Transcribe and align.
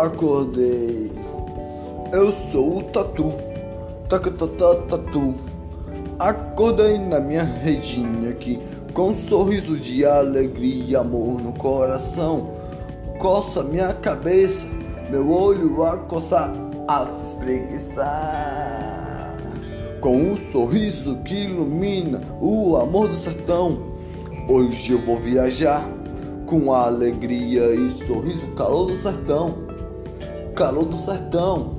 acordei. 0.00 1.12
Eu 2.12 2.32
sou 2.50 2.78
o 2.78 2.82
tatu, 2.84 3.32
tatu. 4.08 5.34
Acordei 6.18 6.96
na 6.98 7.20
minha 7.20 7.44
redinha 7.44 8.30
aqui, 8.30 8.58
com 8.92 9.10
um 9.10 9.14
sorriso 9.14 9.78
de 9.78 10.04
alegria 10.04 10.84
e 10.88 10.96
amor 10.96 11.40
no 11.40 11.52
coração. 11.52 12.50
Coça 13.18 13.62
minha 13.62 13.94
cabeça, 13.94 14.66
meu 15.10 15.30
olho 15.30 15.84
a 15.84 15.98
coçar, 15.98 16.52
a 16.88 17.06
se 17.06 17.26
espreguiçar. 17.26 19.36
Com 20.00 20.16
um 20.16 20.50
sorriso 20.50 21.18
que 21.24 21.44
ilumina 21.44 22.20
o 22.40 22.76
amor 22.76 23.06
do 23.08 23.18
sertão. 23.18 23.90
Hoje 24.48 24.92
eu 24.92 24.98
vou 24.98 25.16
viajar 25.16 25.86
com 26.46 26.72
alegria 26.72 27.74
e 27.74 27.90
sorriso, 27.90 28.46
calor 28.56 28.90
do 28.90 28.98
sertão. 28.98 29.69
Calor 30.60 30.84
do 30.84 30.98
sertão. 30.98 31.70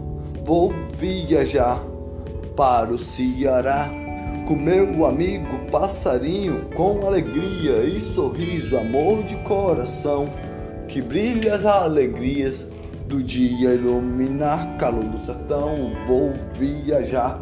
Vou 0.43 0.73
viajar 0.95 1.79
para 2.55 2.91
o 2.91 2.97
Ceará 2.97 3.87
com 4.47 4.55
meu 4.55 5.05
amigo 5.05 5.69
passarinho, 5.71 6.67
com 6.75 7.05
alegria 7.05 7.83
e 7.83 8.01
sorriso, 8.01 8.75
amor 8.75 9.21
de 9.21 9.35
coração, 9.43 10.33
que 10.87 10.99
brilha 10.99 11.53
as 11.53 11.63
alegrias 11.63 12.65
do 13.05 13.21
dia 13.21 13.75
iluminar, 13.75 14.77
calor 14.79 15.03
do 15.03 15.23
sertão. 15.27 15.91
Vou 16.07 16.33
viajar 16.55 17.39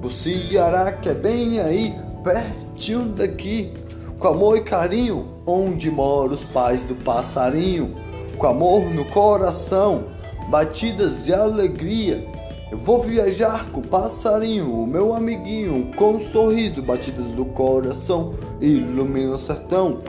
pro 0.00 0.10
Ceará, 0.10 0.90
que 0.90 1.10
é 1.10 1.14
bem 1.14 1.60
aí, 1.60 1.94
pertinho 2.24 3.10
daqui, 3.10 3.74
com 4.18 4.28
amor 4.28 4.56
e 4.56 4.62
carinho, 4.62 5.34
onde 5.44 5.90
moram 5.90 6.32
os 6.32 6.44
pais 6.44 6.82
do 6.82 6.94
passarinho, 6.94 7.94
com 8.38 8.46
amor 8.46 8.88
no 8.88 9.04
coração, 9.04 10.16
batidas 10.48 11.24
de 11.24 11.32
alegria 11.32 12.38
eu 12.70 12.76
vou 12.76 13.02
viajar 13.02 13.64
com 13.70 13.80
o 13.80 13.86
passarinho, 13.86 14.70
o 14.70 14.86
meu 14.86 15.14
amiguinho, 15.14 15.90
com 15.96 16.16
um 16.16 16.20
sorriso, 16.20 16.82
batidas 16.82 17.24
do 17.28 17.46
coração, 17.46 18.34
ilumina 18.60 19.36
o 19.36 19.38
sertão. 19.38 20.00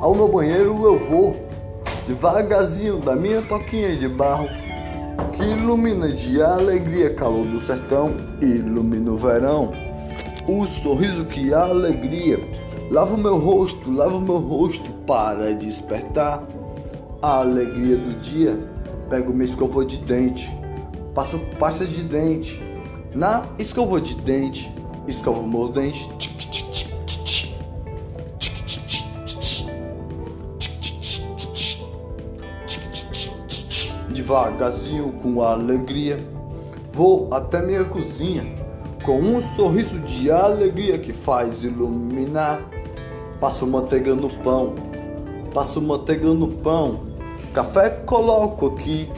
Ao 0.00 0.12
meu 0.12 0.26
banheiro 0.26 0.84
eu 0.84 0.98
vou, 0.98 1.36
devagarzinho 2.04 2.98
da 2.98 3.14
minha 3.14 3.42
toquinha 3.42 3.94
de 3.94 4.08
barro, 4.08 4.48
que 5.34 5.44
ilumina 5.44 6.08
de 6.08 6.42
alegria, 6.42 7.14
calor 7.14 7.46
do 7.46 7.60
sertão, 7.60 8.12
ilumina 8.42 9.12
o 9.12 9.16
verão. 9.16 9.72
O 10.48 10.66
sorriso 10.66 11.26
que 11.26 11.54
alegria, 11.54 12.40
lava 12.90 13.14
o 13.14 13.18
meu 13.18 13.38
rosto, 13.38 13.88
lava 13.88 14.16
o 14.16 14.20
meu 14.20 14.38
rosto 14.38 14.90
para 15.06 15.54
despertar 15.54 16.42
a 17.22 17.38
alegria 17.38 17.96
do 17.96 18.18
dia. 18.18 18.77
Pego 19.08 19.32
minha 19.32 19.44
escova 19.44 19.84
de 19.84 19.96
dente 19.98 20.58
passo 21.18 21.40
pasta 21.58 21.84
de 21.84 22.00
dente. 22.04 22.62
Na 23.12 23.48
escova 23.58 24.00
de 24.00 24.14
dente, 24.14 24.72
escova 25.08 25.42
meu 25.42 25.68
dente. 25.68 26.08
Devagarzinho, 34.08 35.10
com 35.14 35.42
alegria, 35.42 36.24
vou 36.92 37.34
até 37.34 37.60
minha 37.66 37.84
cozinha 37.84 38.54
com 39.04 39.18
um 39.18 39.42
sorriso 39.56 39.98
de 39.98 40.30
alegria 40.30 40.98
que 40.98 41.12
faz 41.12 41.64
iluminar. 41.64 42.60
Passo 43.40 43.66
manteiga 43.66 44.14
no 44.14 44.30
pão, 44.30 44.76
passo 45.52 45.82
manteiga 45.82 46.28
no 46.28 46.46
pão, 46.46 47.07
café 47.52 47.90
coloco 47.90 48.66
aqui 48.66 49.10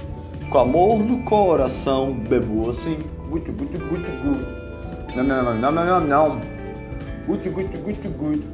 com 0.50 0.58
amor 0.58 0.98
no 0.98 1.22
coração, 1.22 2.12
bebo 2.12 2.70
assim, 2.70 2.98
guti, 3.28 3.50
guti, 3.52 3.78
guti, 3.78 4.10
guti. 4.10 5.16
Não, 5.16 5.24
não, 5.24 5.54
não, 5.54 5.72
não, 5.72 5.84
não, 5.84 6.00
não. 6.00 6.40
Guti, 7.26 7.48
guti, 7.48 7.76
guti, 7.76 8.08
guti. 8.08 8.44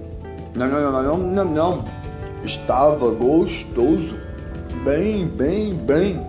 Não, 0.55 0.69
não, 0.69 0.93
não, 0.93 1.03
não, 1.03 1.19
não, 1.19 1.45
não. 1.45 1.85
Estava 2.45 3.11
gostoso, 3.11 4.17
bem, 4.85 5.27
bem, 5.27 5.75
bem. 5.75 6.21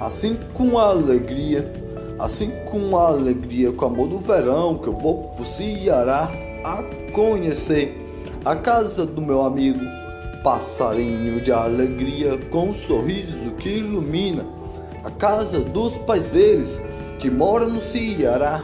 Assim 0.00 0.38
com 0.54 0.78
alegria, 0.78 1.70
assim 2.18 2.52
com 2.70 2.96
alegria, 2.96 3.72
com 3.72 3.86
amor 3.86 4.08
do 4.08 4.18
verão, 4.18 4.78
que 4.78 4.88
eu 4.88 4.92
vou 4.92 5.30
pro 5.30 5.44
Ceará 5.44 6.30
a 6.64 6.82
conhecer 7.12 8.02
a 8.44 8.54
casa 8.54 9.06
do 9.06 9.20
meu 9.22 9.42
amigo. 9.42 9.95
Passarinho 10.46 11.40
de 11.40 11.50
alegria, 11.50 12.38
com 12.52 12.68
um 12.68 12.74
sorriso 12.76 13.50
que 13.58 13.68
ilumina 13.68 14.46
a 15.02 15.10
casa 15.10 15.58
dos 15.58 15.98
pais 15.98 16.22
deles, 16.22 16.78
que 17.18 17.28
mora 17.28 17.66
no 17.66 17.82
Ceará, 17.82 18.62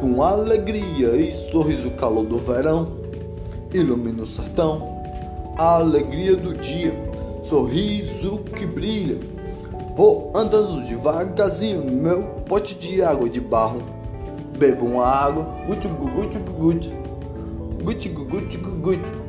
com 0.00 0.22
alegria 0.22 1.16
e 1.16 1.32
sorriso 1.32 1.90
calor 1.96 2.24
do 2.26 2.38
verão, 2.38 2.92
ilumina 3.74 4.22
o 4.22 4.24
sertão, 4.24 5.02
a 5.58 5.78
alegria 5.78 6.36
do 6.36 6.54
dia, 6.54 6.94
sorriso 7.42 8.38
que 8.54 8.64
brilha. 8.64 9.18
Vou 9.96 10.30
andando 10.32 10.86
devagarzinho 10.86 11.82
no 11.82 11.90
meu 11.90 12.22
pote 12.48 12.76
de 12.76 13.02
água 13.02 13.28
de 13.28 13.40
barro, 13.40 13.82
bebo 14.56 14.86
uma 14.86 15.04
água, 15.04 15.44
guti 15.66 15.88
guti 15.88 16.38
guti, 16.38 16.92
guti 17.82 18.08
guti 18.10 18.28
guti, 18.28 18.56
guti 18.58 19.25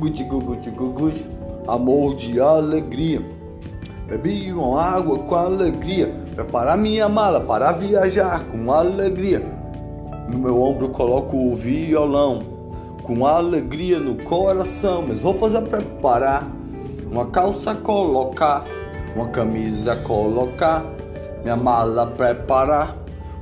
guti 0.00 0.24
guti, 0.24 1.26
amor 1.68 2.14
de 2.16 2.40
alegria. 2.40 3.20
Bebi 4.08 4.50
uma 4.50 4.82
água 4.82 5.18
com 5.18 5.34
alegria, 5.34 6.12
preparar 6.34 6.78
minha 6.78 7.06
mala 7.08 7.40
para 7.40 7.70
viajar 7.72 8.44
com 8.46 8.72
alegria. 8.72 9.42
No 10.26 10.38
meu 10.38 10.58
ombro 10.60 10.88
coloco 10.88 11.36
o 11.36 11.54
violão, 11.54 12.42
com 13.02 13.26
alegria 13.26 13.98
no 14.00 14.16
coração, 14.16 15.02
minhas 15.02 15.20
roupas 15.20 15.54
a 15.54 15.60
preparar, 15.60 16.50
uma 17.10 17.26
calça 17.26 17.74
colocar, 17.74 18.64
uma 19.14 19.28
camisa 19.28 19.96
colocar, 19.96 20.84
minha 21.42 21.56
mala 21.56 22.06
preparar. 22.06 22.96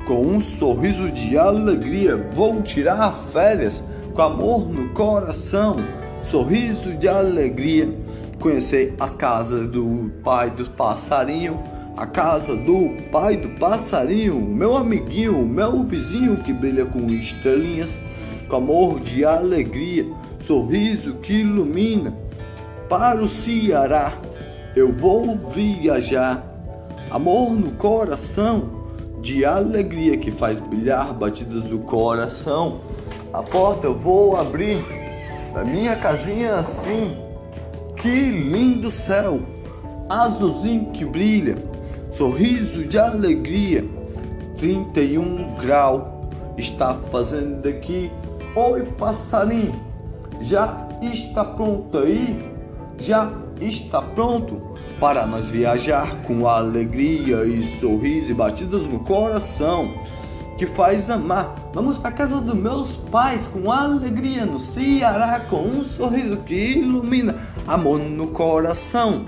Com 0.06 0.22
um 0.22 0.40
sorriso 0.40 1.10
de 1.12 1.36
alegria, 1.36 2.16
vou 2.32 2.62
tirar 2.62 3.12
férias 3.12 3.84
com 4.14 4.22
amor 4.22 4.66
no 4.66 4.88
coração, 4.94 5.76
sorriso 6.22 6.96
de 6.96 7.08
alegria 7.08 7.88
conhecer 8.40 8.94
as 9.00 9.14
casas 9.14 9.66
do 9.66 10.10
pai 10.22 10.50
do 10.50 10.64
passarinho, 10.70 11.62
a 11.96 12.06
casa 12.06 12.54
do 12.54 12.90
pai 13.10 13.36
do 13.36 13.50
passarinho, 13.58 14.40
meu 14.40 14.76
amiguinho, 14.76 15.44
meu 15.44 15.82
vizinho 15.82 16.36
que 16.38 16.52
brilha 16.52 16.86
com 16.86 17.10
estrelinhas, 17.10 17.98
com 18.48 18.56
amor 18.56 19.00
de 19.00 19.24
alegria, 19.24 20.06
sorriso 20.40 21.14
que 21.14 21.40
ilumina. 21.40 22.14
Para 22.88 23.22
o 23.22 23.28
Ceará 23.28 24.12
eu 24.76 24.92
vou 24.92 25.36
viajar, 25.50 26.44
amor 27.10 27.50
no 27.50 27.72
coração, 27.72 28.78
de 29.20 29.44
alegria 29.44 30.16
que 30.16 30.30
faz 30.30 30.60
brilhar 30.60 31.12
batidas 31.12 31.64
do 31.64 31.80
coração. 31.80 32.80
A 33.32 33.42
porta 33.42 33.88
eu 33.88 33.98
vou 33.98 34.36
abrir 34.36 34.84
da 35.52 35.64
minha 35.64 35.96
casinha 35.96 36.56
assim. 36.56 37.16
Que 37.96 38.08
lindo 38.08 38.90
céu, 38.90 39.40
azulzinho 40.08 40.92
que 40.92 41.04
brilha, 41.04 41.58
sorriso 42.16 42.84
de 42.84 42.98
alegria, 42.98 43.84
31 44.56 45.54
grau. 45.56 46.30
Está 46.56 46.94
fazendo 46.94 47.68
aqui. 47.68 48.10
Oi, 48.54 48.84
passarinho, 48.98 49.80
já 50.40 50.88
está 51.00 51.44
pronto 51.44 51.98
aí? 51.98 52.52
Já 52.98 53.32
está 53.60 54.02
pronto 54.02 54.60
para 54.98 55.26
nós 55.26 55.50
viajar 55.50 56.22
com 56.22 56.48
alegria 56.48 57.44
e 57.44 57.62
sorriso 57.62 58.32
e 58.32 58.34
batidas 58.34 58.82
no 58.82 58.98
coração 59.00 59.94
que 60.58 60.66
faz 60.66 61.08
amar. 61.08 61.70
Vamos 61.72 61.98
para 61.98 62.10
casa 62.10 62.40
dos 62.40 62.54
meus 62.56 62.96
pais 63.10 63.46
com 63.46 63.70
alegria 63.70 64.44
no 64.44 64.58
Ceará, 64.58 65.40
com 65.48 65.62
um 65.62 65.84
sorriso 65.84 66.38
que 66.38 66.72
ilumina 66.78 67.36
amor 67.66 68.00
no 68.00 68.26
coração. 68.26 69.24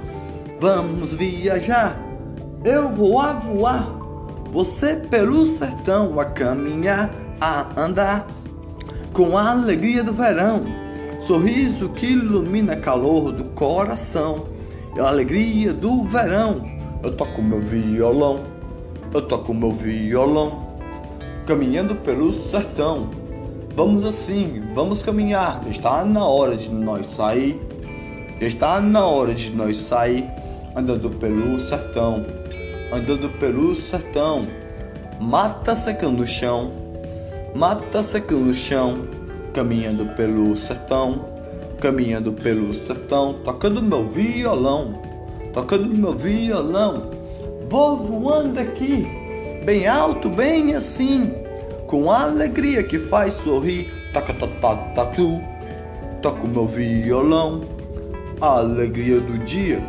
Vamos 0.59 1.15
viajar, 1.15 1.99
eu 2.65 2.89
vou 2.91 3.21
a 3.21 3.33
voar, 3.33 3.89
você 4.51 4.97
pelo 4.97 5.47
sertão 5.47 6.19
a 6.19 6.25
caminhar, 6.25 7.15
a 7.41 7.81
andar 7.81 8.27
com 9.13 9.39
a 9.39 9.53
alegria 9.53 10.03
do 10.03 10.13
verão. 10.13 10.67
Sorriso 11.21 11.91
que 11.91 12.07
ilumina 12.07 12.75
calor 12.77 13.31
do 13.31 13.45
coração 13.45 14.47
e 14.97 15.01
a 15.01 15.07
alegria 15.07 15.73
do 15.73 16.03
verão. 16.03 16.69
Eu 17.03 17.17
toco 17.17 17.41
meu 17.41 17.61
violão, 17.61 18.41
eu 19.15 19.23
toco 19.23 19.55
meu 19.55 19.71
violão 19.71 20.70
caminhando 21.47 21.95
pelo 21.97 22.33
sertão. 22.41 23.11
Vamos 23.75 24.05
assim, 24.05 24.63
vamos 24.75 25.03
caminhar. 25.03 25.61
Está 25.69 26.05
na 26.05 26.25
hora 26.25 26.57
de 26.57 26.71
nós 26.71 27.07
sair. 27.11 27.61
Está 28.41 28.81
na 28.81 29.07
hora 29.07 29.35
de 29.35 29.51
nós 29.51 29.77
sair 29.77 30.25
andando 30.75 31.11
pelo 31.11 31.61
sertão. 31.61 32.25
andando 32.93 33.29
pelo 33.39 33.75
sertão. 33.75 34.47
Mata 35.21 35.77
secando 35.77 36.21
no 36.21 36.27
chão, 36.27 36.71
mata 37.55 38.03
secando 38.03 38.47
no 38.47 38.55
chão, 38.55 39.03
caminhando 39.53 40.07
pelo 40.17 40.57
sertão, 40.57 41.27
caminhando 41.79 42.33
pelo 42.33 42.73
sertão, 42.73 43.35
tocando 43.45 43.83
meu 43.83 44.09
violão, 44.09 44.99
tocando 45.53 45.95
meu 45.95 46.15
violão. 46.15 47.11
Vou 47.69 47.99
voando 47.99 48.61
aqui, 48.61 49.07
bem 49.65 49.87
alto, 49.87 50.29
bem 50.29 50.75
assim, 50.75 51.33
com 51.87 52.11
alegria 52.11 52.83
que 52.83 52.99
faz 52.99 53.35
sorrir. 53.35 53.91
Toca, 54.13 54.35
tatu, 54.95 55.41
toco 56.21 56.49
meu 56.49 56.67
violão, 56.67 57.63
a 58.41 58.59
alegria 58.59 59.21
do 59.21 59.39
dia, 59.39 59.81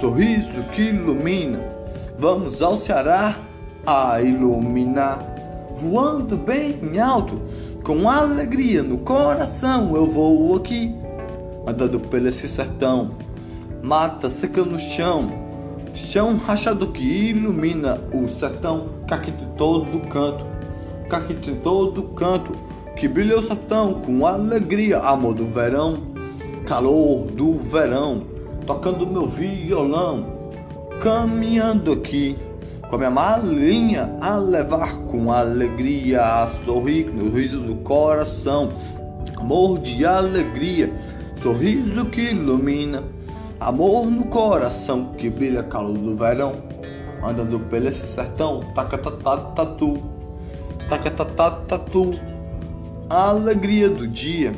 sorriso 0.00 0.62
que 0.72 0.82
ilumina. 0.82 1.60
Vamos 2.18 2.62
ao 2.62 2.76
Ceará 2.78 3.36
a 3.86 4.20
iluminar, 4.22 5.24
voando 5.80 6.36
bem 6.36 6.98
alto, 6.98 7.40
com 7.84 8.08
alegria 8.08 8.82
no 8.82 8.98
coração. 8.98 9.94
Eu 9.94 10.06
vou 10.06 10.56
aqui, 10.56 10.94
andando 11.66 12.00
pelo 12.00 12.28
esse 12.28 12.48
sertão, 12.48 13.12
mata 13.82 14.30
seca 14.30 14.64
no 14.64 14.78
chão, 14.78 15.47
chão 15.98 16.36
rachado 16.36 16.86
que 16.88 17.02
ilumina 17.02 18.00
o 18.12 18.28
sertão, 18.28 18.88
caquito 19.06 19.44
de 19.44 19.52
todo 19.52 20.00
canto, 20.08 20.46
caquito 21.08 21.52
de 21.52 21.58
todo 21.58 22.02
canto, 22.14 22.56
que 22.96 23.08
brilha 23.08 23.38
o 23.38 23.42
sertão 23.42 23.94
com 23.94 24.26
alegria, 24.26 24.98
amor 24.98 25.34
do 25.34 25.46
verão, 25.46 26.02
calor 26.64 27.26
do 27.26 27.54
verão, 27.58 28.22
tocando 28.66 29.06
meu 29.06 29.26
violão 29.26 30.38
caminhando 31.00 31.92
aqui 31.92 32.36
com 32.88 32.96
a 32.96 32.98
minha 32.98 33.10
malinha 33.10 34.16
a 34.20 34.36
levar 34.36 34.98
com 35.02 35.30
alegria, 35.30 36.42
a 36.42 36.46
sorrir 36.46 37.04
no 37.04 37.30
riso 37.30 37.60
do 37.60 37.76
coração, 37.76 38.72
amor 39.36 39.78
de 39.78 40.04
alegria, 40.04 40.92
sorriso 41.36 42.06
que 42.06 42.30
ilumina, 42.30 43.04
amor 43.60 44.06
no 44.06 44.24
coração 44.26 45.12
que 45.16 45.28
brilha 45.28 45.62
calor 45.62 45.96
do 45.96 46.14
verão, 46.14 46.62
andando 47.22 47.60
pelo 47.60 47.88
esse 47.88 48.06
sertão, 48.06 48.64
taca 48.74 48.98
tatu, 48.98 50.02
taca 50.88 51.10
tatu, 51.10 52.18
alegria 53.10 53.88
do 53.88 54.06
dia. 54.06 54.54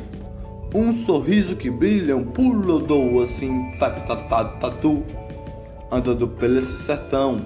Um 0.73 0.93
sorriso 0.93 1.55
que 1.55 1.69
brilha, 1.69 2.15
um 2.15 2.23
pulo 2.23 2.79
dou 2.79 3.21
assim, 3.21 3.71
taca 3.77 4.15
tatu 4.59 5.03
andando 5.91 6.25
pelo 6.25 6.57
esse 6.57 6.77
sertão, 6.77 7.41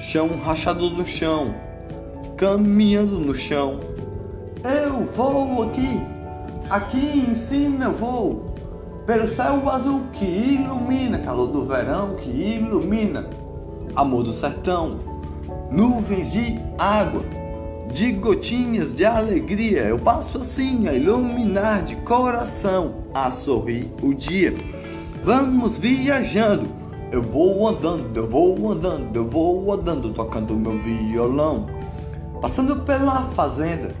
chão 0.00 0.30
rachado 0.42 0.88
no 0.88 1.04
chão, 1.04 1.54
caminhando 2.36 3.20
no 3.20 3.34
chão. 3.34 3.80
Eu 4.64 5.04
vou 5.12 5.64
aqui, 5.64 6.00
aqui 6.70 7.26
em 7.30 7.34
cima 7.34 7.84
eu 7.84 7.92
vou, 7.92 8.54
pelo 9.06 9.28
céu 9.28 9.70
azul 9.70 10.02
que 10.12 10.24
ilumina, 10.24 11.18
calor 11.18 11.46
do 11.46 11.64
verão 11.64 12.16
que 12.16 12.28
ilumina, 12.28 13.30
amor 13.94 14.24
do 14.24 14.32
sertão, 14.32 14.98
nuvens 15.70 16.32
de 16.32 16.60
água, 16.78 17.22
de 17.92 18.12
gotinhas 18.12 18.92
de 18.92 19.04
alegria. 19.04 19.82
Eu 19.82 19.98
passo 19.98 20.38
assim 20.38 20.88
a 20.88 20.92
iluminar 20.92 21.84
de 21.84 21.96
coração, 21.96 22.96
a 23.14 23.30
sorrir 23.30 23.90
o 24.02 24.12
dia. 24.12 24.54
Vamos 25.24 25.78
viajando 25.78 26.86
eu 27.12 27.22
vou 27.22 27.68
andando, 27.68 28.16
eu 28.16 28.28
vou 28.28 28.72
andando, 28.72 29.14
eu 29.16 29.28
vou 29.28 29.72
andando, 29.72 30.12
tocando 30.12 30.54
meu 30.54 30.78
violão. 30.80 31.66
Passando 32.42 32.80
pela 32.80 33.22
fazenda, 33.30 33.94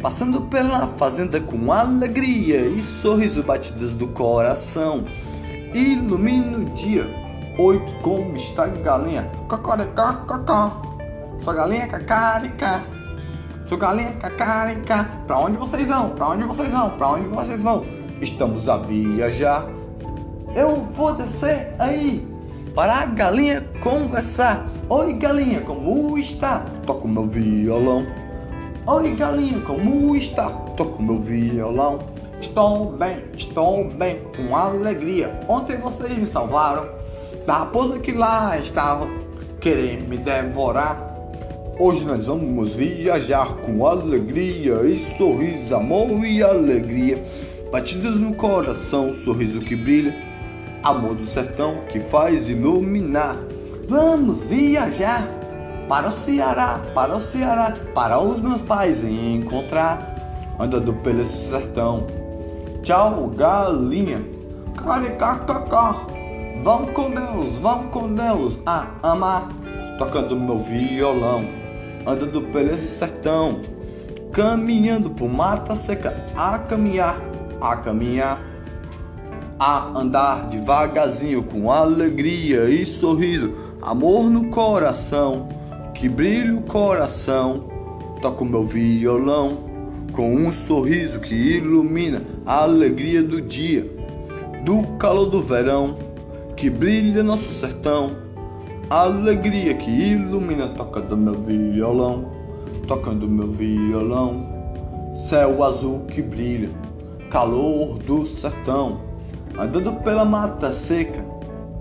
passando 0.00 0.42
pela 0.42 0.86
fazenda 0.86 1.40
com 1.40 1.72
alegria 1.72 2.60
e 2.68 2.80
sorriso 2.80 3.42
batidas 3.42 3.92
do 3.92 4.06
coração. 4.08 5.04
Ilumina 5.74 6.58
o 6.58 6.64
dia. 6.66 7.06
Oi, 7.58 7.82
como 8.02 8.36
está 8.36 8.66
galinha? 8.66 9.30
Cacarecá, 9.48 10.24
cacá. 10.26 10.72
Sou 11.42 11.54
galinha 11.54 11.86
cacarica. 11.88 12.82
Sou 13.68 13.76
galinha 13.76 14.12
cacarica. 14.12 15.04
Pra 15.26 15.40
onde 15.40 15.56
vocês 15.56 15.88
vão? 15.88 16.10
Pra 16.10 16.30
onde 16.30 16.44
vocês 16.44 16.70
vão? 16.70 16.90
Pra 16.90 17.08
onde 17.10 17.28
vocês 17.28 17.62
vão? 17.62 17.84
Estamos 18.20 18.68
a 18.68 18.76
viajar. 18.78 19.66
Eu 20.54 20.86
vou 20.94 21.14
descer 21.14 21.74
aí 21.78 22.26
para 22.74 22.94
a 22.94 23.06
galinha 23.06 23.60
conversar. 23.82 24.66
Oi 24.88 25.12
galinha, 25.14 25.60
como 25.62 26.16
está? 26.16 26.64
Toco 26.86 27.08
meu 27.08 27.26
violão. 27.26 28.27
Oi 28.90 29.10
galinha, 29.16 29.60
como 29.60 30.16
está? 30.16 30.48
Toco 30.74 31.02
meu 31.02 31.20
violão. 31.20 31.98
Estou 32.40 32.90
bem, 32.92 33.22
estou 33.36 33.84
bem, 33.84 34.16
com 34.34 34.56
alegria. 34.56 35.30
Ontem 35.46 35.76
vocês 35.76 36.16
me 36.16 36.24
salvaram 36.24 36.88
da 37.46 37.58
raposa 37.58 37.98
que 37.98 38.12
lá 38.12 38.58
estava 38.58 39.06
querendo 39.60 40.08
me 40.08 40.16
devorar. 40.16 41.06
Hoje 41.78 42.02
nós 42.06 42.28
vamos 42.28 42.74
viajar 42.74 43.56
com 43.56 43.86
alegria 43.86 44.80
e 44.84 44.96
sorriso, 44.96 45.74
amor 45.74 46.24
e 46.24 46.42
alegria. 46.42 47.22
Batidas 47.70 48.14
no 48.14 48.32
coração, 48.32 49.12
sorriso 49.12 49.60
que 49.60 49.76
brilha 49.76 50.16
amor 50.82 51.14
do 51.14 51.26
sertão 51.26 51.82
que 51.90 52.00
faz 52.00 52.48
iluminar. 52.48 53.36
Vamos 53.86 54.44
viajar 54.44 55.37
para 55.88 56.08
o 56.08 56.12
Ceará, 56.12 56.80
para 56.94 57.16
o 57.16 57.20
Ceará, 57.20 57.74
para 57.94 58.20
os 58.20 58.38
meus 58.40 58.60
pais 58.62 59.02
encontrar. 59.02 60.16
Andando 60.58 60.92
pelo 60.92 61.28
sertão. 61.28 62.06
Tchau, 62.82 63.28
galinha. 63.28 64.20
Caricacacá. 64.76 66.06
Vão 66.62 66.86
com 66.86 67.10
Deus, 67.10 67.58
vão 67.58 67.84
com 67.88 68.12
Deus 68.12 68.58
a 68.66 68.88
amar. 69.02 69.48
Tocando 69.98 70.36
meu 70.36 70.58
violão. 70.58 71.44
Andando 72.06 72.42
pelo 72.42 72.76
sertão. 72.78 73.60
Caminhando 74.32 75.10
por 75.10 75.30
mata 75.30 75.74
seca 75.74 76.26
a 76.36 76.58
caminhar, 76.58 77.16
a 77.60 77.76
caminhar 77.76 78.40
a 79.58 79.88
andar 79.98 80.46
devagarzinho 80.46 81.42
com 81.42 81.72
alegria 81.72 82.70
e 82.70 82.86
sorriso, 82.86 83.52
amor 83.82 84.30
no 84.30 84.50
coração, 84.50 85.48
que 85.98 86.08
brilha 86.08 86.54
o 86.54 86.62
coração. 86.62 87.64
Toco 88.22 88.44
meu 88.44 88.64
violão 88.64 89.58
com 90.12 90.32
um 90.32 90.52
sorriso 90.52 91.18
que 91.18 91.34
ilumina 91.34 92.22
a 92.46 92.62
alegria 92.62 93.20
do 93.20 93.42
dia, 93.42 93.84
do 94.64 94.96
calor 94.96 95.26
do 95.26 95.42
verão, 95.42 95.98
que 96.56 96.70
brilha 96.70 97.24
nosso 97.24 97.52
sertão. 97.52 98.16
Alegria 98.88 99.74
que 99.74 99.90
ilumina 99.90 100.68
tocando 100.68 101.16
meu 101.16 101.34
violão, 101.42 102.30
tocando 102.86 103.28
meu 103.28 103.50
violão. 103.50 104.46
Céu 105.28 105.64
azul 105.64 106.02
que 106.06 106.22
brilha, 106.22 106.70
calor 107.28 107.98
do 107.98 108.24
sertão 108.24 109.08
andando 109.58 109.92
pela 110.04 110.24
mata 110.24 110.72
seca, 110.72 111.24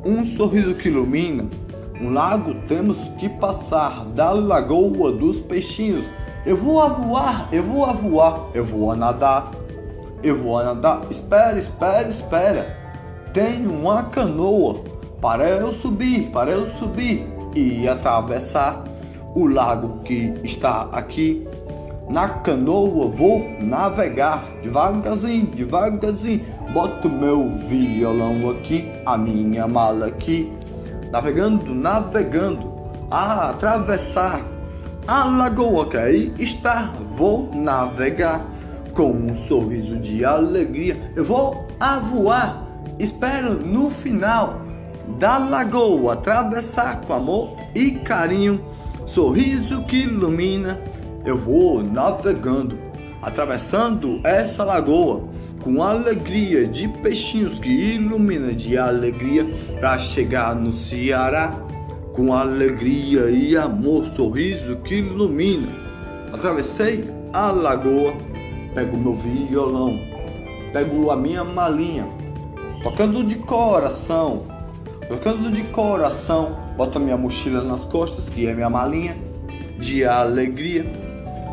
um 0.04 0.26
sorriso 0.26 0.74
que 0.74 0.88
ilumina, 0.88 1.46
um 2.00 2.14
lago 2.14 2.54
temos 2.68 2.98
que 3.18 3.28
passar, 3.28 4.06
da 4.06 4.32
lagoa 4.32 5.12
dos 5.12 5.40
peixinhos. 5.40 6.06
Eu 6.46 6.56
vou 6.56 6.82
a 6.82 6.90
voar, 6.90 7.50
eu 7.52 7.64
vou 7.64 7.86
a 7.86 7.94
voar, 7.94 8.50
eu 8.54 8.64
vou 8.64 8.92
a 8.92 8.96
nadar, 8.96 9.52
eu 10.24 10.38
vou 10.38 10.60
a 10.60 10.64
nadar. 10.64 11.08
Espera, 11.10 11.60
espera, 11.60 12.08
espera. 12.08 12.78
Tenho 13.34 13.72
uma 13.72 14.04
canoa 14.04 14.82
para 15.20 15.50
eu 15.50 15.74
subir, 15.74 16.30
para 16.32 16.52
eu 16.52 16.70
subir 16.72 17.28
e 17.56 17.88
atravessar 17.88 18.84
o 19.36 19.48
lago 19.48 20.00
que 20.04 20.34
está 20.44 20.90
aqui. 20.92 21.48
Na 22.10 22.30
canoa 22.30 23.08
vou 23.08 23.46
navegar 23.60 24.46
devagarzinho, 24.62 25.48
devagarzinho. 25.48 26.46
Boto 26.74 27.10
meu 27.10 27.50
violão 27.50 28.50
aqui, 28.52 28.90
a 29.06 29.18
minha 29.18 29.68
mala 29.68 30.08
aqui. 30.08 30.52
Navegando, 31.18 31.74
navegando, 31.74 32.76
a 33.10 33.50
atravessar 33.50 34.40
a 35.08 35.26
lagoa 35.26 35.90
que 35.90 35.98
aí 35.98 36.34
está. 36.38 36.94
Vou 37.16 37.50
navegar 37.56 38.46
com 38.94 39.10
um 39.10 39.36
sorriso 39.36 39.98
de 39.98 40.24
alegria. 40.24 41.12
Eu 41.16 41.26
vou 41.26 41.68
a 41.80 41.98
voar. 41.98 42.68
Espero 43.00 43.56
no 43.56 43.90
final 43.90 44.62
da 45.18 45.40
lagoa 45.40 46.14
atravessar 46.14 47.02
com 47.02 47.14
amor 47.14 47.58
e 47.74 47.94
carinho. 47.94 48.64
Sorriso 49.08 49.86
que 49.86 50.04
ilumina 50.04 50.80
eu 51.26 51.36
vou 51.36 51.82
navegando, 51.84 52.78
atravessando 53.24 54.22
essa 54.24 54.64
lagoa 54.64 55.24
com 55.68 55.84
alegria 55.84 56.66
de 56.66 56.88
peixinhos 56.88 57.60
que 57.60 57.68
ilumina 57.68 58.54
de 58.54 58.78
alegria 58.78 59.46
para 59.82 59.98
chegar 59.98 60.56
no 60.56 60.72
Ceará. 60.72 61.62
Com 62.14 62.34
alegria 62.34 63.30
e 63.30 63.58
amor, 63.58 64.08
sorriso 64.16 64.78
que 64.78 64.96
ilumina. 64.96 65.68
Atravessei 66.32 67.04
a 67.34 67.52
lagoa, 67.52 68.14
pego 68.74 68.96
meu 68.96 69.14
violão, 69.14 70.00
pego 70.72 71.12
a 71.12 71.18
minha 71.18 71.44
malinha, 71.44 72.08
tocando 72.82 73.22
de 73.22 73.36
coração, 73.36 74.46
tocando 75.10 75.52
de 75.52 75.64
coração, 75.64 76.56
boto 76.78 76.98
minha 76.98 77.18
mochila 77.18 77.62
nas 77.62 77.84
costas, 77.84 78.30
que 78.30 78.48
é 78.48 78.54
minha 78.54 78.70
malinha, 78.70 79.18
de 79.78 80.06
alegria, 80.06 80.86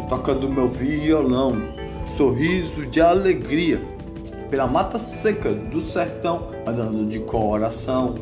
tocando 0.08 0.48
meu 0.48 0.68
violão, 0.68 1.60
sorriso 2.16 2.86
de 2.86 3.00
alegria, 3.00 3.93
pela 4.54 4.68
mata 4.68 5.00
seca 5.00 5.50
do 5.50 5.80
sertão, 5.80 6.52
andando 6.64 7.04
de 7.06 7.18
coração 7.18 8.14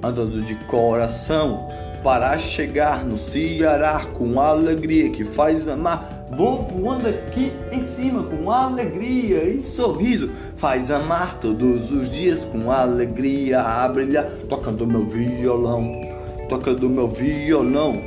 andando 0.00 0.42
de 0.42 0.54
coração 0.66 1.68
para 2.04 2.38
chegar 2.38 3.04
no 3.04 3.18
Ceará 3.18 4.06
com 4.14 4.40
alegria 4.40 5.10
que 5.10 5.24
faz 5.24 5.66
amar. 5.66 6.28
Vou 6.30 6.62
voando 6.62 7.08
aqui 7.08 7.52
em 7.72 7.80
cima 7.80 8.22
com 8.22 8.48
alegria 8.48 9.42
e 9.44 9.60
sorriso, 9.60 10.30
faz 10.56 10.88
amar 10.88 11.38
todos 11.40 11.90
os 11.90 12.08
dias 12.08 12.44
com 12.44 12.70
alegria 12.70 13.60
a 13.60 13.88
brilhar, 13.88 14.24
tocando 14.48 14.86
meu 14.86 15.04
violão, 15.04 16.00
tocando 16.48 16.88
meu 16.88 17.08
violão. 17.08 18.00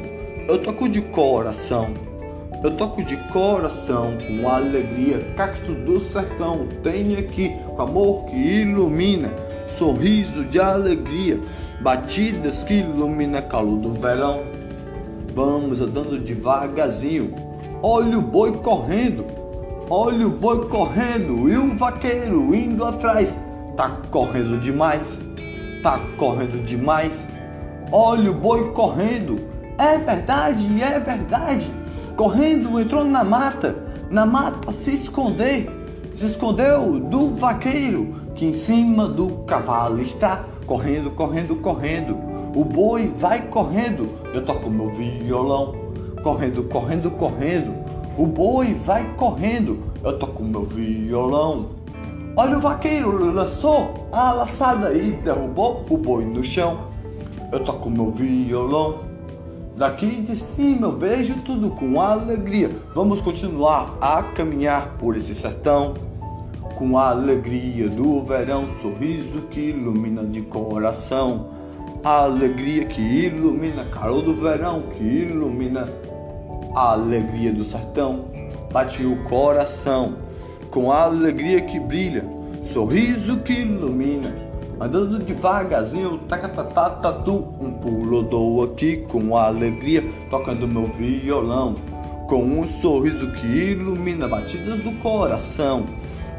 Eu 0.47 0.61
toco 0.61 0.87
de 0.87 1.01
coração, 1.01 1.93
eu 2.65 2.71
toco 2.71 3.03
de 3.03 3.15
coração 3.31 4.17
com 4.17 4.49
alegria, 4.49 5.19
cacto 5.37 5.71
do 5.71 6.01
sertão 6.01 6.67
tem 6.81 7.15
aqui 7.15 7.55
com 7.75 7.81
amor 7.83 8.25
que 8.25 8.35
ilumina 8.35 9.31
sorriso 9.69 10.43
de 10.45 10.59
alegria, 10.59 11.39
batidas 11.81 12.63
que 12.63 12.79
ilumina 12.79 13.39
calor 13.39 13.77
do 13.77 13.91
verão. 13.91 14.41
Vamos 15.35 15.79
andando 15.79 16.17
devagarzinho, 16.17 17.35
olha 17.83 18.17
o 18.17 18.21
boi 18.23 18.53
correndo, 18.53 19.27
olha 19.87 20.25
o 20.25 20.31
boi 20.31 20.67
correndo 20.67 21.47
e 21.47 21.55
o 21.57 21.77
vaqueiro 21.77 22.55
indo 22.55 22.83
atrás. 22.83 23.31
Tá 23.77 23.89
correndo 24.09 24.59
demais, 24.59 25.19
tá 25.83 25.99
correndo 26.17 26.65
demais. 26.65 27.27
Olha 27.91 28.31
o 28.31 28.33
boi 28.33 28.71
correndo, 28.71 29.39
é 29.77 29.99
verdade, 29.99 30.81
é 30.81 30.99
verdade. 30.99 31.84
Correndo 32.15 32.79
entrou 32.79 33.03
na 33.03 33.23
mata, 33.23 33.75
na 34.09 34.25
mata 34.25 34.71
se 34.71 34.95
esconder, 34.95 35.69
se 36.15 36.25
escondeu 36.25 36.99
do 36.99 37.35
vaqueiro 37.35 38.15
que 38.35 38.45
em 38.45 38.53
cima 38.53 39.05
do 39.05 39.43
cavalo 39.45 40.01
está 40.01 40.45
correndo, 40.65 41.11
correndo, 41.11 41.55
correndo. 41.57 42.17
O 42.55 42.63
boi 42.63 43.07
vai 43.07 43.47
correndo, 43.47 44.09
eu 44.33 44.45
toco 44.45 44.69
meu 44.69 44.89
violão, 44.91 45.75
correndo, 46.23 46.63
correndo, 46.63 47.11
correndo. 47.11 47.73
O 48.17 48.25
boi 48.25 48.73
vai 48.73 49.13
correndo, 49.15 49.79
eu 50.01 50.17
toco 50.17 50.41
meu 50.41 50.63
violão. 50.63 51.71
Olha 52.37 52.57
o 52.57 52.61
vaqueiro 52.61 53.33
lançou 53.33 54.07
a 54.11 54.31
laçada 54.31 54.93
e 54.93 55.11
derrubou 55.11 55.85
o 55.89 55.97
boi 55.97 56.23
no 56.23 56.43
chão. 56.43 56.87
Eu 57.51 57.61
toco 57.63 57.89
meu 57.89 58.11
violão. 58.11 59.04
Daqui 59.77 60.21
de 60.21 60.37
cima 60.37 60.87
eu 60.87 60.97
vejo 60.97 61.41
tudo 61.41 61.69
com 61.69 61.99
alegria. 61.99 62.71
Vamos 62.93 63.19
continuar 63.19 63.97
a 63.99 64.23
caminhar 64.23 64.95
por 64.97 65.17
esse 65.17 65.35
sertão. 65.35 65.95
Com 66.77 66.97
a 66.97 67.09
alegria 67.09 67.89
do 67.89 68.23
verão, 68.23 68.69
sorriso 68.81 69.41
que 69.51 69.59
ilumina 69.71 70.23
de 70.23 70.41
coração, 70.43 71.47
a 72.05 72.23
alegria 72.23 72.85
que 72.85 73.01
ilumina, 73.01 73.83
calor 73.85 74.21
do 74.21 74.33
verão 74.33 74.83
que 74.83 75.03
ilumina, 75.03 75.89
a 76.73 76.93
alegria 76.93 77.51
do 77.51 77.65
sertão, 77.65 78.25
bate 78.71 79.05
o 79.05 79.23
coração, 79.23 80.15
com 80.71 80.89
a 80.89 81.03
alegria 81.03 81.59
que 81.61 81.81
brilha, 81.81 82.25
sorriso 82.63 83.37
que 83.37 83.53
ilumina, 83.53 84.33
andando 84.79 85.19
devagarzinho, 85.19 86.17
tacatatatatu, 86.29 87.33
um 87.59 87.71
pulo 87.71 88.23
dou 88.23 88.63
aqui 88.63 88.97
com 88.97 89.35
alegria, 89.37 90.03
tocando 90.29 90.67
meu 90.67 90.85
violão, 90.85 91.75
com 92.27 92.43
um 92.43 92.67
sorriso 92.67 93.31
que 93.33 93.45
ilumina 93.45 94.27
batidas 94.27 94.79
do 94.79 94.91
coração 94.93 95.85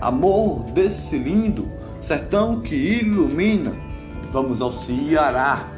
amor 0.00 0.64
desse 0.72 1.18
lindo 1.18 1.68
sertão 2.00 2.60
que 2.60 2.74
ilumina. 2.74 3.74
Vamos 4.30 4.60
ao 4.60 4.72
Ceará 4.72 5.68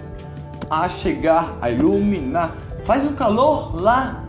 a 0.70 0.88
chegar 0.88 1.56
a 1.60 1.70
iluminar. 1.70 2.54
Faz 2.84 3.04
um 3.04 3.14
calor 3.14 3.80
lá, 3.80 4.24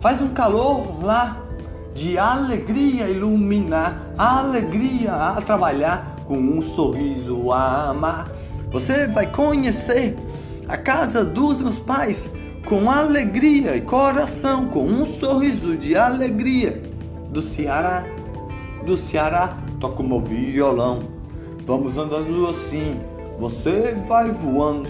faz 0.00 0.20
um 0.20 0.28
calor 0.28 1.04
lá 1.04 1.38
de 1.94 2.18
alegria 2.18 3.08
iluminar, 3.08 4.12
alegria 4.16 5.12
a 5.12 5.42
trabalhar 5.42 6.11
com 6.26 6.36
um 6.38 6.62
sorriso 6.62 7.52
a 7.52 7.90
amar. 7.90 8.30
Você 8.70 9.06
vai 9.06 9.30
conhecer 9.30 10.16
a 10.68 10.76
casa 10.76 11.24
dos 11.24 11.60
meus 11.60 11.78
pais 11.78 12.30
com 12.66 12.90
alegria 12.90 13.76
e 13.76 13.80
coração, 13.80 14.68
com 14.68 14.84
um 14.84 15.06
sorriso 15.06 15.76
de 15.76 15.96
alegria 15.96 16.82
do 17.30 17.42
Ceará 17.42 18.04
do 18.84 18.96
Ceará, 18.96 19.56
toco 19.80 20.02
meu 20.02 20.18
violão. 20.18 21.04
Vamos 21.64 21.96
andando 21.96 22.48
assim, 22.48 23.00
você 23.38 23.96
vai 24.06 24.30
voando. 24.30 24.88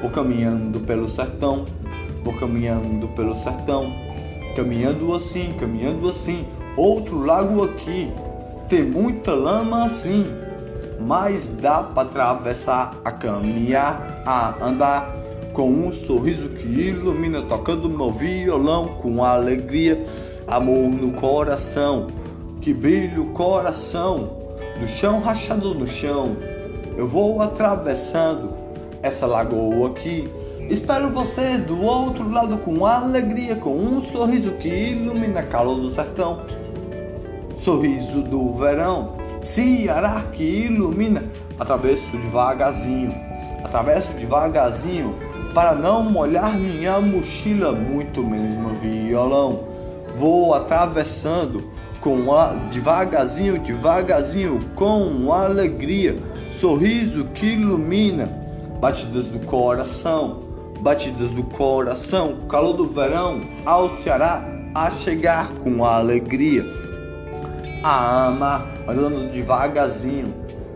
Vou 0.00 0.10
caminhando 0.10 0.80
pelo 0.80 1.08
sertão, 1.08 1.64
vou 2.22 2.34
caminhando 2.38 3.08
pelo 3.08 3.34
sertão. 3.36 3.92
Caminhando 4.54 5.14
assim, 5.14 5.54
caminhando 5.58 6.08
assim. 6.08 6.44
Outro 6.76 7.24
lago 7.24 7.64
aqui, 7.64 8.12
tem 8.68 8.82
muita 8.82 9.32
lama 9.32 9.84
assim. 9.84 10.26
Mas 11.00 11.48
dá 11.48 11.82
para 11.82 12.02
atravessar, 12.02 13.00
a 13.04 13.10
caminhar, 13.10 14.22
a 14.26 14.64
andar 14.64 15.16
com 15.52 15.70
um 15.70 15.92
sorriso 15.92 16.48
que 16.50 16.66
ilumina, 16.66 17.42
tocando 17.42 17.88
meu 17.88 18.12
violão 18.12 18.88
com 19.00 19.24
alegria, 19.24 20.04
amor 20.46 20.88
no 20.90 21.12
coração 21.12 22.08
que 22.60 22.74
brilha 22.74 23.20
o 23.20 23.26
coração, 23.26 24.36
no 24.78 24.86
chão 24.86 25.20
rachado 25.20 25.74
no 25.74 25.86
chão. 25.86 26.36
Eu 26.96 27.08
vou 27.08 27.40
atravessando 27.40 28.52
essa 29.02 29.26
lagoa 29.26 29.88
aqui. 29.88 30.28
Espero 30.68 31.10
você 31.10 31.56
do 31.56 31.82
outro 31.82 32.30
lado 32.30 32.58
com 32.58 32.84
alegria, 32.84 33.56
com 33.56 33.74
um 33.74 34.00
sorriso 34.00 34.52
que 34.52 34.68
ilumina 34.68 35.42
calor 35.42 35.80
do 35.80 35.90
sertão. 35.90 36.42
Sorriso 37.58 38.22
do 38.22 38.52
verão, 38.54 39.16
Ceará 39.42 40.24
que 40.32 40.42
ilumina. 40.42 41.24
Atravesso 41.58 42.10
devagarzinho, 42.16 43.14
atravesso 43.62 44.12
devagarzinho 44.14 45.14
para 45.54 45.74
não 45.74 46.02
molhar 46.02 46.56
minha 46.56 47.00
mochila, 47.00 47.72
muito 47.72 48.22
menos 48.22 48.56
meu 48.56 48.70
violão. 48.80 49.64
Vou 50.16 50.54
atravessando 50.54 51.70
com 52.00 52.32
a, 52.34 52.54
devagarzinho, 52.70 53.58
devagarzinho, 53.58 54.60
com 54.74 55.32
alegria, 55.32 56.18
sorriso 56.50 57.26
que 57.26 57.52
ilumina, 57.52 58.26
batidas 58.80 59.24
do 59.24 59.38
coração, 59.40 60.42
batidas 60.80 61.30
do 61.30 61.42
coração, 61.42 62.46
calor 62.48 62.72
do 62.72 62.88
verão 62.88 63.42
ao 63.66 63.90
Ceará 63.90 64.44
a 64.74 64.90
chegar 64.90 65.50
com 65.62 65.84
alegria, 65.84 66.64
a 67.82 68.26
amar, 68.26 68.66
andando 68.88 69.30
devagarzinho, 69.32 70.34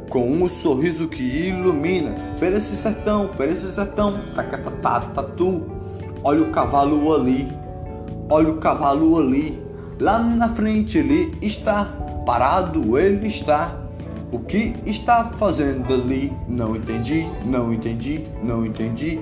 com 0.09 0.31
um 0.31 0.49
sorriso 0.49 1.09
que 1.09 1.23
ilumina, 1.23 2.15
per 2.39 2.53
esse 2.53 2.77
sertão, 2.77 3.29
per 3.29 3.49
esse 3.49 3.71
sertão, 3.73 4.21
tatu, 5.15 5.67
olha 6.23 6.43
o 6.43 6.51
cavalo 6.51 7.15
ali, 7.15 7.53
olha 8.31 8.51
o 8.51 8.59
cavalo 8.59 9.19
ali, 9.19 9.65
Lá 10.01 10.19
na 10.19 10.49
frente 10.49 10.99
ele 10.99 11.37
está, 11.41 11.85
parado 12.27 12.99
ele 12.99 13.29
está. 13.29 13.77
O 14.33 14.41
que 14.41 14.75
está 14.85 15.25
fazendo 15.39 15.95
ali? 15.95 16.33
Não 16.49 16.75
entendi, 16.75 17.29
não 17.45 17.73
entendi, 17.73 18.27
não 18.43 18.67
entendi. 18.67 19.21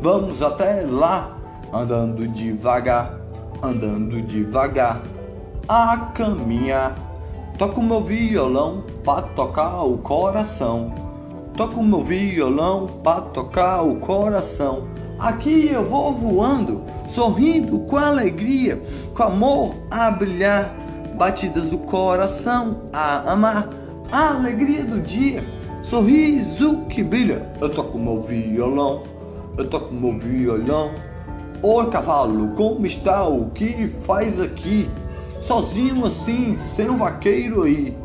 Vamos 0.00 0.40
até 0.42 0.82
lá, 0.88 1.36
andando 1.72 2.26
devagar, 2.28 3.20
andando 3.62 4.22
devagar, 4.22 5.02
a 5.68 5.98
caminhar. 6.14 7.05
Toco 7.58 7.82
meu 7.82 8.04
violão 8.04 8.84
para 9.02 9.22
tocar 9.22 9.82
o 9.82 9.96
coração. 9.96 10.92
Toco 11.56 11.82
meu 11.82 12.02
violão 12.04 12.86
para 13.02 13.22
tocar 13.22 13.80
o 13.80 13.96
coração. 13.96 14.84
Aqui 15.18 15.70
eu 15.72 15.82
vou 15.82 16.12
voando, 16.12 16.82
sorrindo 17.08 17.78
com 17.78 17.96
alegria, 17.96 18.82
com 19.14 19.22
amor 19.22 19.74
a 19.90 20.10
brilhar, 20.10 20.70
batidas 21.16 21.64
do 21.64 21.78
coração 21.78 22.82
a 22.92 23.32
amar, 23.32 23.70
a 24.12 24.34
alegria 24.34 24.84
do 24.84 25.00
dia, 25.00 25.42
sorriso 25.82 26.82
que 26.90 27.02
brilha. 27.02 27.50
Eu 27.58 27.70
toco 27.70 27.98
meu 27.98 28.20
violão, 28.20 29.04
eu 29.56 29.66
toco 29.66 29.94
meu 29.94 30.18
violão. 30.18 30.90
Oi 31.62 31.88
cavalo, 31.88 32.48
como 32.48 32.84
está? 32.84 33.26
O 33.26 33.48
que 33.48 33.88
faz 33.88 34.38
aqui? 34.38 34.90
Sozinho 35.46 36.04
assim, 36.04 36.58
um 36.90 36.96
vaqueiro 36.96 37.62
aí. 37.62 37.96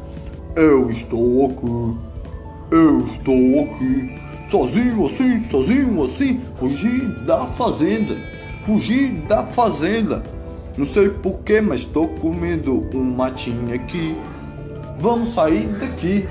Eu 0.55 0.91
estou 0.91 1.47
aqui, 1.47 1.97
eu 2.69 2.99
estou 3.07 3.63
aqui. 3.63 4.21
Sozinho 4.51 5.07
assim, 5.07 5.43
sozinho 5.49 6.05
assim, 6.05 6.39
fugi 6.59 7.07
da 7.25 7.47
fazenda, 7.47 8.15
fugi 8.63 9.07
da 9.27 9.43
fazenda. 9.43 10.23
Não 10.77 10.85
sei 10.85 11.09
porquê, 11.09 11.61
mas 11.61 11.79
estou 11.79 12.09
comendo 12.09 12.87
um 12.93 13.03
matinho 13.15 13.73
aqui. 13.73 14.15
Vamos 14.99 15.33
sair 15.33 15.65
daqui, 15.79 16.27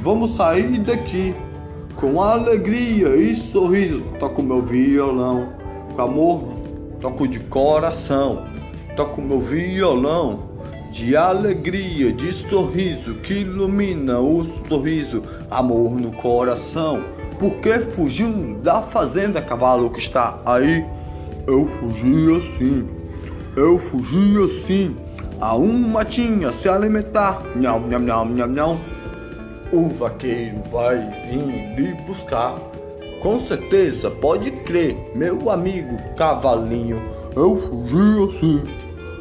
vamos 0.00 0.34
sair 0.34 0.78
daqui. 0.78 1.34
Com 1.94 2.22
alegria 2.22 3.16
e 3.16 3.36
sorriso, 3.36 4.00
toco 4.18 4.42
meu 4.42 4.62
violão. 4.62 5.50
Com 5.94 6.00
amor, 6.00 6.44
toco 7.02 7.28
de 7.28 7.38
coração. 7.40 8.46
Toco 8.98 9.22
meu 9.22 9.38
violão. 9.38 10.40
De 10.90 11.16
alegria, 11.16 12.12
de 12.12 12.32
sorriso, 12.32 13.14
que 13.22 13.42
ilumina 13.42 14.18
o 14.18 14.44
sorriso. 14.68 15.22
Amor 15.48 15.92
no 15.92 16.10
coração. 16.10 17.04
Porque 17.38 17.78
fugiu 17.78 18.58
da 18.60 18.82
fazenda, 18.82 19.40
cavalo 19.40 19.90
que 19.90 20.00
está 20.00 20.42
aí? 20.44 20.84
Eu 21.46 21.64
fugi 21.66 22.38
assim. 22.38 22.88
Eu 23.54 23.78
fugi 23.78 24.36
assim. 24.44 24.96
A 25.40 25.54
uma 25.54 26.04
tinha 26.04 26.50
se 26.50 26.68
alimentar. 26.68 27.40
Nham, 27.54 27.78
nham, 27.86 28.00
nham, 28.00 28.24
nham, 28.24 28.48
nham 28.48 28.80
o 29.72 29.90
vaqueiro 29.90 30.60
vai 30.72 30.96
vir 31.30 31.76
lhe 31.76 31.94
buscar. 32.02 32.58
Com 33.22 33.38
certeza, 33.38 34.10
pode 34.10 34.50
crer, 34.50 35.12
meu 35.14 35.50
amigo 35.50 35.96
cavalinho. 36.16 37.00
Eu 37.36 37.56
fugi 37.56 38.36
assim, 38.36 38.77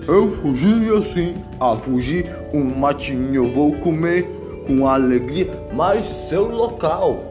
eu 0.07 0.35
fugi 0.37 0.89
assim. 0.97 1.35
A 1.59 1.75
fugir 1.75 2.25
um 2.53 2.63
matinho 2.63 3.45
eu 3.45 3.53
vou 3.53 3.73
comer 3.73 4.23
com 4.65 4.87
alegria. 4.87 5.47
Mas 5.73 6.07
seu 6.07 6.47
local 6.49 7.23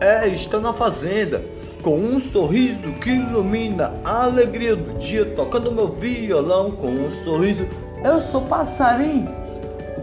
é 0.00 0.28
estar 0.28 0.60
na 0.60 0.72
fazenda. 0.72 1.42
Com 1.82 1.98
um 1.98 2.20
sorriso 2.20 2.92
que 3.00 3.10
ilumina 3.10 3.92
a 4.02 4.24
alegria 4.24 4.74
do 4.74 4.98
dia, 4.98 5.24
tocando 5.24 5.70
meu 5.70 5.88
violão 5.88 6.70
com 6.70 6.88
um 6.88 7.10
sorriso. 7.24 7.66
Eu 8.02 8.22
sou 8.22 8.42
passarinho 8.42 9.28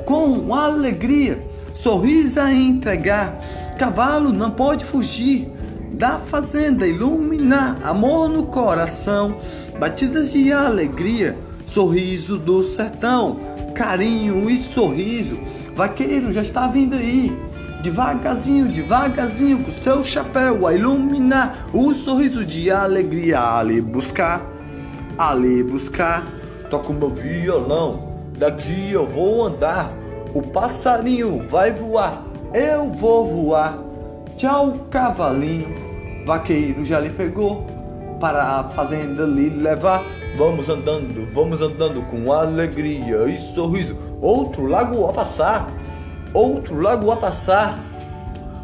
com 0.05 0.53
alegria 0.53 1.39
sorriso 1.73 2.39
a 2.39 2.53
entregar. 2.53 3.39
Cavalo 3.77 4.31
não 4.31 4.51
pode 4.51 4.85
fugir 4.85 5.51
da 5.93 6.19
fazenda, 6.19 6.87
iluminar 6.87 7.77
amor 7.83 8.29
no 8.29 8.43
coração, 8.43 9.35
batidas 9.79 10.31
de 10.31 10.51
alegria, 10.51 11.37
sorriso 11.73 12.37
do 12.37 12.63
sertão, 12.63 13.39
carinho 13.73 14.49
e 14.49 14.61
sorriso. 14.61 15.39
Vaqueiro 15.73 16.31
já 16.31 16.41
está 16.41 16.67
vindo 16.67 16.95
aí, 16.95 17.35
devagarzinho, 17.81 18.67
devagarzinho, 18.67 19.63
com 19.63 19.71
seu 19.71 20.03
chapéu 20.03 20.67
a 20.67 20.73
iluminar 20.73 21.69
o 21.73 21.93
sorriso 21.93 22.45
de 22.45 22.69
alegria. 22.69 23.39
Ali 23.39 23.81
buscar, 23.81 24.45
ali 25.17 25.63
buscar, 25.63 26.27
toco 26.69 26.93
meu 26.93 27.09
violão, 27.09 28.11
daqui 28.37 28.91
eu 28.91 29.07
vou 29.07 29.45
andar 29.45 30.01
o 30.33 30.41
passarinho 30.41 31.45
vai 31.49 31.71
voar, 31.71 32.23
eu 32.53 32.85
vou 32.85 33.27
voar. 33.27 33.77
Tchau, 34.37 34.87
cavalinho. 34.89 35.67
Vaqueiro 36.25 36.85
já 36.85 36.99
lhe 36.99 37.09
pegou 37.09 37.67
para 38.21 38.41
a 38.43 38.63
fazenda 38.69 39.25
lhe 39.25 39.49
levar. 39.49 40.05
Vamos 40.37 40.69
andando, 40.69 41.27
vamos 41.33 41.61
andando 41.61 42.01
com 42.03 42.31
alegria 42.31 43.25
e 43.25 43.37
sorriso. 43.37 43.97
Outro 44.21 44.65
lago 44.67 45.05
a 45.09 45.11
passar, 45.11 45.69
outro 46.33 46.79
lago 46.79 47.11
a 47.11 47.17
passar. 47.17 47.83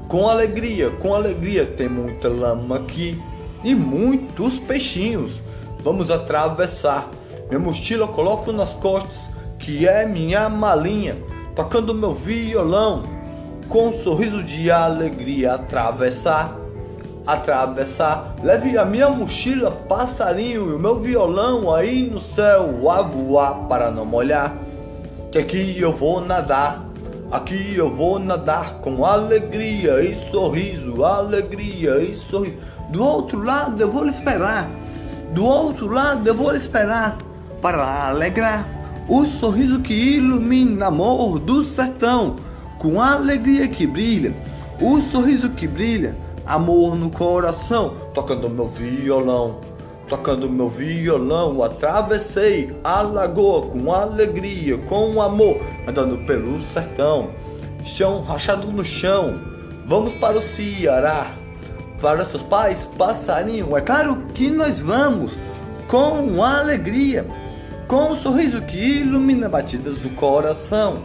Com 0.07 0.29
alegria, 0.29 0.89
com 0.91 1.13
alegria, 1.13 1.65
tem 1.65 1.89
muita 1.89 2.29
lama 2.29 2.77
aqui 2.77 3.21
e 3.63 3.75
muitos 3.75 4.57
peixinhos. 4.59 5.41
Vamos 5.83 6.09
atravessar. 6.09 7.09
Minha 7.49 7.59
mochila 7.59 8.07
coloco 8.07 8.53
nas 8.53 8.73
costas, 8.73 9.29
que 9.59 9.85
é 9.85 10.05
minha 10.05 10.47
malinha 10.47 11.17
tocando 11.57 11.91
meu 11.91 12.13
violão, 12.13 13.03
com 13.67 13.87
um 13.87 13.93
sorriso 13.93 14.43
de 14.43 14.69
alegria 14.69 15.55
atravessar, 15.55 16.55
atravessar. 17.27 18.35
Leve 18.41 18.77
a 18.77 18.85
minha 18.85 19.09
mochila, 19.09 19.69
passarinho 19.69 20.71
e 20.71 20.73
o 20.75 20.79
meu 20.79 20.99
violão 20.99 21.73
aí 21.73 22.09
no 22.09 22.21
céu 22.21 22.89
a 22.89 23.01
voar 23.01 23.67
para 23.67 23.91
não 23.91 24.05
molhar. 24.05 24.55
Que 25.31 25.39
aqui 25.39 25.79
eu 25.79 25.91
vou 25.91 26.21
nadar, 26.21 26.87
aqui 27.29 27.75
eu 27.75 27.93
vou 27.93 28.17
nadar 28.17 28.75
com 28.75 29.05
alegria 29.05 30.01
e 30.01 30.15
sorriso, 30.15 31.03
alegria 31.03 31.97
e 32.01 32.15
sorriso. 32.15 32.57
Do 32.89 33.03
outro 33.03 33.43
lado 33.43 33.81
eu 33.81 33.91
vou 33.91 34.05
lhe 34.05 34.11
esperar, 34.11 34.69
do 35.33 35.45
outro 35.45 35.91
lado 35.91 36.25
eu 36.25 36.33
vou 36.33 36.51
lhe 36.51 36.57
esperar 36.57 37.17
para 37.61 38.07
alegrar 38.07 38.65
o 39.09 39.25
sorriso 39.25 39.79
que 39.79 39.93
ilumina 39.93 40.87
amor 40.87 41.39
do 41.39 41.63
sertão, 41.63 42.37
com 42.77 43.01
alegria 43.01 43.67
que 43.67 43.85
brilha, 43.85 44.33
o 44.79 45.01
sorriso 45.01 45.49
que 45.49 45.67
brilha, 45.67 46.15
amor 46.47 46.95
no 46.95 47.09
coração, 47.09 47.93
tocando 48.13 48.49
meu 48.49 48.67
violão, 48.67 49.59
tocando 50.07 50.49
meu 50.49 50.69
violão, 50.69 51.61
atravessei 51.61 52.75
a 52.83 53.01
lagoa 53.01 53.67
com 53.67 53.91
alegria, 53.91 54.77
com 54.77 55.21
amor, 55.21 55.57
andando 55.87 56.25
pelo 56.25 56.61
sertão, 56.61 57.29
chão 57.83 58.21
rachado 58.21 58.71
no 58.71 58.85
chão, 58.85 59.39
vamos 59.85 60.13
para 60.13 60.37
o 60.37 60.41
Ceará, 60.41 61.35
para 62.01 62.25
seus 62.25 62.43
pais, 62.43 62.89
passarinho, 62.97 63.75
é 63.75 63.81
claro 63.81 64.25
que 64.33 64.49
nós 64.49 64.79
vamos, 64.79 65.37
com 65.87 66.43
alegria 66.43 67.25
com 67.87 68.11
um 68.11 68.17
sorriso 68.17 68.61
que 68.61 68.99
ilumina 68.99 69.47
batidas 69.47 69.97
do 69.97 70.09
coração, 70.09 71.03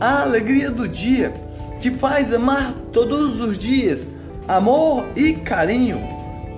a 0.00 0.22
alegria 0.22 0.70
do 0.70 0.88
dia 0.88 1.32
que 1.80 1.92
faz 1.92 2.32
amar 2.32 2.74
todos 2.92 3.40
os 3.40 3.56
dias, 3.56 4.04
amor 4.48 5.06
e 5.14 5.34
carinho. 5.34 6.00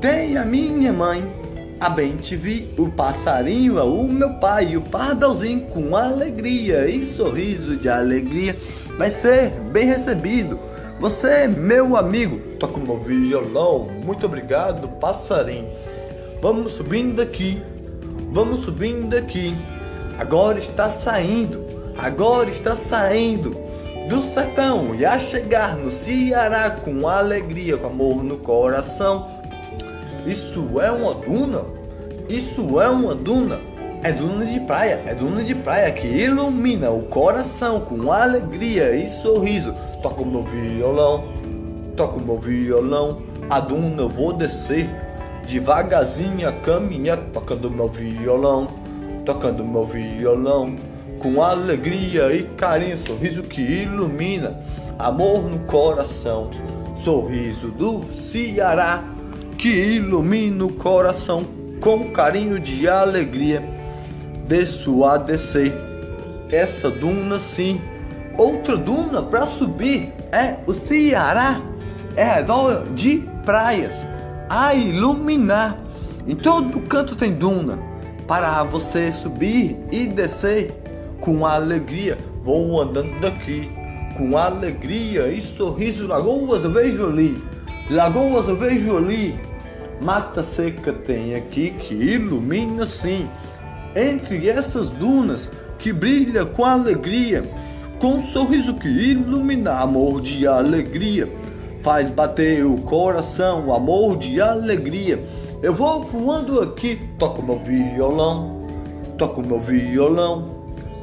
Tem 0.00 0.38
a 0.38 0.44
minha 0.46 0.92
mãe, 0.92 1.30
a 1.78 1.90
bem 1.90 2.16
te 2.16 2.36
vi, 2.36 2.72
o 2.78 2.88
passarinho 2.88 3.78
é 3.78 3.82
o 3.82 4.04
meu 4.04 4.34
pai, 4.34 4.76
o 4.76 4.80
pardalzinho 4.80 5.62
com 5.66 5.94
alegria 5.94 6.88
e 6.88 7.04
sorriso 7.04 7.76
de 7.76 7.88
alegria 7.88 8.56
vai 8.96 9.10
ser 9.10 9.50
bem 9.72 9.86
recebido. 9.86 10.58
Você, 11.00 11.48
meu 11.48 11.96
amigo, 11.96 12.38
toca 12.58 12.78
o 12.78 12.82
meu 12.82 12.98
violão. 12.98 13.88
Muito 14.04 14.24
obrigado, 14.24 14.88
passarinho. 15.00 15.68
Vamos 16.40 16.72
subindo 16.72 17.16
daqui 17.16 17.62
Vamos 18.32 18.60
subindo 18.60 19.16
aqui. 19.16 19.56
Agora 20.16 20.58
está 20.58 20.88
saindo, 20.88 21.66
agora 21.98 22.48
está 22.48 22.76
saindo 22.76 23.56
do 24.10 24.24
sertão 24.24 24.92
e 24.92 25.06
a 25.06 25.16
chegar 25.20 25.76
no 25.76 25.92
Ceará 25.92 26.68
com 26.68 27.06
alegria, 27.06 27.78
com 27.78 27.86
amor 27.86 28.24
no 28.24 28.38
coração. 28.38 29.28
Isso 30.26 30.80
é 30.80 30.90
uma 30.90 31.14
duna? 31.14 31.62
Isso 32.28 32.80
é 32.80 32.88
uma 32.88 33.14
duna? 33.14 33.60
É 34.02 34.10
duna 34.10 34.44
de 34.44 34.58
praia, 34.58 35.00
é 35.06 35.14
duna 35.14 35.44
de 35.44 35.54
praia 35.54 35.92
que 35.92 36.08
ilumina 36.08 36.90
o 36.90 37.04
coração 37.04 37.78
com 37.82 38.10
alegria 38.10 38.96
e 38.96 39.08
sorriso. 39.08 39.76
Toco 40.02 40.26
meu 40.26 40.42
violão, 40.42 41.28
toco 41.96 42.18
meu 42.18 42.36
violão, 42.36 43.22
a 43.48 43.60
duna 43.60 44.02
eu 44.02 44.08
vou 44.08 44.32
descer 44.32 44.90
devagarzinho 45.46 46.48
a 46.48 46.52
caminhar, 46.52 47.18
tocando 47.32 47.70
meu 47.70 47.86
violão, 47.86 48.70
tocando 49.24 49.64
meu 49.64 49.84
violão, 49.84 50.74
com 51.20 51.42
alegria 51.42 52.32
e 52.32 52.44
carinho, 52.56 52.98
sorriso 53.06 53.42
que 53.42 53.60
ilumina, 53.60 54.58
amor 54.98 55.42
no 55.48 55.60
coração, 55.60 56.50
sorriso 56.96 57.68
do 57.68 58.12
Ceará 58.14 59.04
que 59.58 59.68
ilumina 59.68 60.64
o 60.64 60.72
coração 60.72 61.46
com 61.80 62.10
carinho 62.10 62.58
de 62.58 62.88
alegria. 62.88 63.62
Desço 64.48 65.04
a 65.04 65.18
descer 65.18 65.72
essa 66.50 66.90
duna 66.90 67.38
sim, 67.38 67.80
outra 68.38 68.76
duna 68.76 69.22
para 69.22 69.46
subir 69.46 70.14
é 70.32 70.56
o 70.66 70.72
Ceará, 70.72 71.60
é 72.16 72.24
redor 72.24 72.86
de 72.94 73.28
praias 73.44 74.06
a 74.48 74.74
iluminar. 74.74 75.78
Em 76.26 76.34
todo 76.34 76.80
canto 76.80 77.14
tem 77.14 77.34
duna 77.34 77.78
para 78.26 78.62
você 78.64 79.12
subir 79.12 79.78
e 79.92 80.06
descer 80.06 80.74
com 81.20 81.46
alegria. 81.46 82.18
Vou 82.42 82.80
andando 82.80 83.20
daqui 83.20 83.70
com 84.16 84.36
alegria 84.36 85.28
e 85.28 85.40
sorriso. 85.40 86.06
Lagoas 86.06 86.64
eu 86.64 86.70
vejo 86.70 87.06
ali, 87.06 87.42
lagoas 87.90 88.48
eu 88.48 88.56
vejo 88.56 88.96
ali. 88.96 89.38
Mata 90.00 90.42
seca 90.42 90.92
tem 90.92 91.34
aqui 91.34 91.70
que 91.70 91.94
ilumina 91.94 92.86
sim. 92.86 93.28
Entre 93.94 94.48
essas 94.48 94.88
dunas 94.88 95.50
que 95.78 95.92
brilha 95.92 96.44
com 96.44 96.64
alegria, 96.64 97.50
com 97.98 98.14
um 98.14 98.22
sorriso 98.22 98.74
que 98.74 98.88
ilumina 98.88 99.72
amor 99.72 100.20
de 100.20 100.46
alegria. 100.46 101.30
Faz 101.82 102.10
bater 102.10 102.64
o 102.64 102.78
coração, 102.82 103.74
amor 103.74 104.18
de 104.18 104.40
alegria. 104.40 105.22
Eu 105.62 105.74
vou 105.74 106.04
voando 106.04 106.60
aqui, 106.60 106.98
toco 107.18 107.42
meu 107.42 107.58
violão, 107.58 108.66
toco 109.16 109.42
meu 109.42 109.58
violão. 109.58 110.59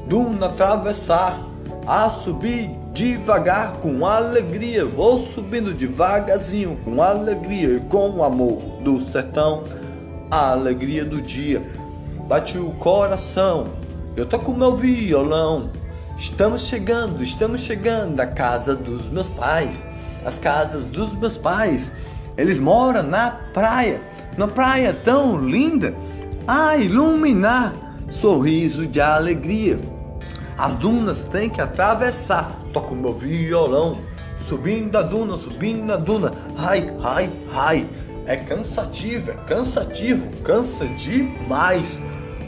Duna 0.08 0.46
atravessar, 0.46 1.46
a 1.86 2.10
subir 2.10 2.70
devagar 2.94 3.74
com 3.82 4.06
alegria. 4.06 4.86
Vou 4.86 5.20
subindo 5.20 5.74
devagarzinho 5.74 6.80
com 6.84 7.02
alegria 7.02 7.76
e 7.76 7.80
com 7.82 8.10
o 8.10 8.24
amor 8.24 8.62
do 8.82 9.02
sertão, 9.02 9.66
a 10.32 10.52
alegria 10.52 11.04
do 11.04 11.22
dia. 11.22 11.62
Bate 12.28 12.58
o 12.58 12.72
coração, 12.72 13.68
eu 14.16 14.26
toco 14.26 14.54
meu 14.54 14.78
violão. 14.78 15.72
Estamos 16.18 16.64
chegando, 16.64 17.22
estamos 17.22 17.62
chegando 17.62 18.20
à 18.20 18.26
casa 18.26 18.76
dos 18.76 19.10
meus 19.10 19.30
pais. 19.30 19.86
As 20.26 20.40
casas 20.40 20.86
dos 20.86 21.14
meus 21.14 21.38
pais. 21.38 21.92
Eles 22.38 22.60
moram 22.60 23.04
na 23.04 23.30
praia, 23.54 24.02
na 24.38 24.48
praia 24.48 24.94
tão 24.94 25.38
linda, 25.38 25.94
a 26.48 26.78
iluminar 26.78 27.74
sorriso 28.10 28.88
de 28.88 29.02
alegria. 29.02 29.97
As 30.58 30.76
dunas 30.76 31.24
tem 31.24 31.50
que 31.50 31.62
atravessar. 31.62 32.60
Toco 32.74 32.96
meu 32.96 33.14
violão, 33.14 34.00
subindo 34.36 34.98
a 34.98 35.04
duna, 35.04 35.38
subindo 35.38 35.94
a 35.94 35.98
duna. 35.98 36.34
Ai, 36.58 36.92
ai, 37.04 37.32
ai. 37.54 37.90
É 38.26 38.36
cansativo, 38.36 39.32
é 39.32 39.36
cansativo, 39.48 40.30
cansa 40.44 40.86
demais. 40.86 42.02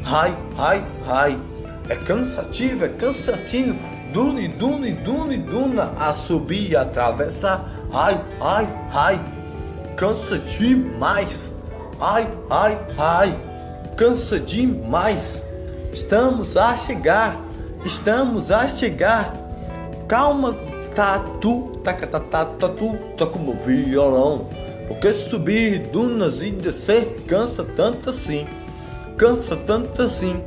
Ai, 0.04 0.36
ai, 0.58 0.86
ai. 1.08 1.40
É 1.88 1.96
cansativo, 1.96 2.86
é 2.86 2.90
cansativo. 2.90 3.78
Duna 4.12 4.48
duna 4.48 4.90
duna 4.92 5.38
duna 5.38 5.94
a 5.98 6.14
subir 6.14 6.72
e 6.72 6.76
atravessar. 6.76 7.64
Ai, 7.94 8.20
ai, 8.42 8.68
ai. 8.92 9.20
Cansa 9.96 10.40
demais. 10.40 11.54
Ai, 12.00 12.28
ai, 12.50 12.78
ai. 12.98 13.36
Cansa 13.96 14.40
demais. 14.40 15.44
Estamos 15.94 16.58
a 16.58 16.76
chegar. 16.76 17.49
Estamos 17.86 18.52
a 18.52 18.68
chegar. 18.68 19.36
Calma, 20.08 20.56
tatu, 20.94 21.80
taca, 21.84 22.08
tatu, 22.08 22.98
toca 23.18 23.40
meu 23.40 23.56
violão. 23.56 24.48
Porque 24.88 25.14
subir 25.14 25.90
dunas 25.92 26.42
e 26.42 26.50
descer 26.52 27.24
cansa 27.28 27.64
tanto 27.64 28.10
assim. 28.10 28.48
Cansa 29.18 29.56
tanto 29.56 30.02
assim. 30.02 30.44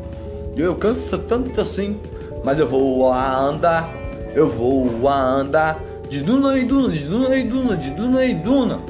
Eu 0.57 0.75
canso 0.77 1.17
tanto 1.17 1.61
assim, 1.61 1.99
mas 2.45 2.59
eu 2.59 2.69
vou 2.69 3.11
a 3.11 3.39
andar, 3.39 3.91
eu 4.35 4.51
vou 4.51 5.09
a 5.09 5.19
andar 5.19 5.81
de 6.11 6.21
duna 6.21 6.59
em 6.59 6.67
duna, 6.67 6.91
de 6.91 7.05
duna 7.05 7.39
em 7.39 7.49
duna, 7.49 7.77
de 7.77 7.91
duna 7.91 8.27
em 8.27 8.37
duna. 8.39 8.81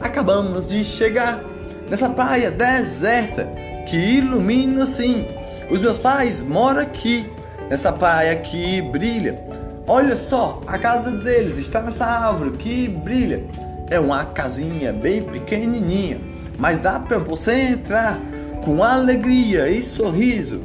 Acabamos 0.00 0.68
de 0.68 0.84
chegar 0.84 1.42
nessa 1.90 2.08
praia 2.08 2.52
deserta 2.52 3.48
que 3.88 3.96
ilumina 3.96 4.84
assim. 4.84 5.26
Os 5.68 5.80
meus 5.80 5.98
pais 5.98 6.40
moram 6.40 6.82
aqui, 6.82 7.28
nessa 7.72 7.90
praia 7.90 8.36
que 8.36 8.82
brilha. 8.82 9.40
Olha 9.86 10.14
só, 10.14 10.60
a 10.66 10.76
casa 10.76 11.10
deles 11.10 11.56
está 11.56 11.80
nessa 11.80 12.04
árvore 12.04 12.50
que 12.58 12.86
brilha. 12.86 13.46
É 13.90 13.98
uma 13.98 14.26
casinha 14.26 14.92
bem 14.92 15.22
pequenininha, 15.22 16.20
mas 16.58 16.76
dá 16.76 16.98
para 16.98 17.16
você 17.16 17.52
entrar 17.52 18.20
com 18.62 18.84
alegria 18.84 19.70
e 19.70 19.82
sorriso 19.82 20.60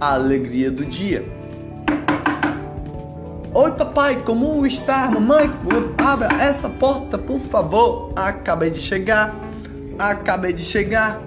a 0.00 0.14
alegria 0.14 0.70
do 0.70 0.84
dia. 0.84 1.24
Oi 3.52 3.72
papai, 3.72 4.22
como 4.24 4.64
está? 4.64 5.10
Mamãe, 5.10 5.50
abra 5.98 6.28
essa 6.40 6.68
porta, 6.68 7.18
por 7.18 7.40
favor. 7.40 8.12
Acabei 8.14 8.70
de 8.70 8.78
chegar. 8.78 9.34
Acabei 9.98 10.52
de 10.52 10.62
chegar. 10.62 11.20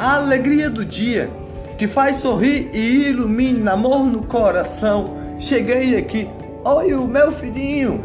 A 0.00 0.16
alegria 0.16 0.68
do 0.68 0.84
dia 0.84 1.30
que 1.76 1.86
faz 1.86 2.16
sorrir 2.16 2.70
e 2.72 3.08
ilumina 3.08 3.72
amor 3.72 4.04
no 4.04 4.22
coração. 4.22 5.14
Cheguei 5.38 5.96
aqui. 5.96 6.28
Oi, 6.64 6.94
o 6.94 7.06
meu 7.06 7.32
filhinho. 7.32 8.02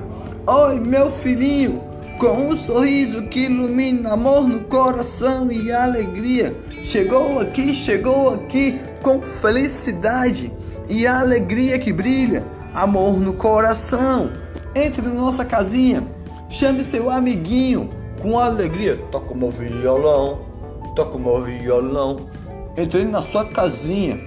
Oi, 0.47 0.79
meu 0.79 1.11
filhinho. 1.11 1.81
Com 2.17 2.49
um 2.49 2.57
sorriso 2.57 3.23
que 3.23 3.45
ilumina 3.45 4.13
amor 4.13 4.47
no 4.47 4.61
coração 4.61 5.51
e 5.51 5.71
alegria. 5.71 6.55
Chegou 6.81 7.39
aqui, 7.39 7.73
chegou 7.73 8.33
aqui 8.33 8.79
com 9.01 9.21
felicidade 9.21 10.51
e 10.89 11.05
alegria 11.05 11.79
que 11.79 11.93
brilha, 11.93 12.43
amor 12.73 13.17
no 13.17 13.33
coração. 13.33 14.31
Entre 14.75 15.01
na 15.01 15.13
nossa 15.13 15.45
casinha, 15.45 16.03
chame 16.49 16.83
seu 16.83 17.09
amiguinho 17.09 17.89
com 18.21 18.37
alegria. 18.37 18.97
Toca 19.11 19.33
meu 19.33 19.51
violão, 19.51 20.39
toca 20.95 21.17
meu 21.17 21.41
violão. 21.43 22.27
Entrei 22.79 23.03
na 23.03 23.21
sua 23.21 23.43
casinha, 23.43 24.17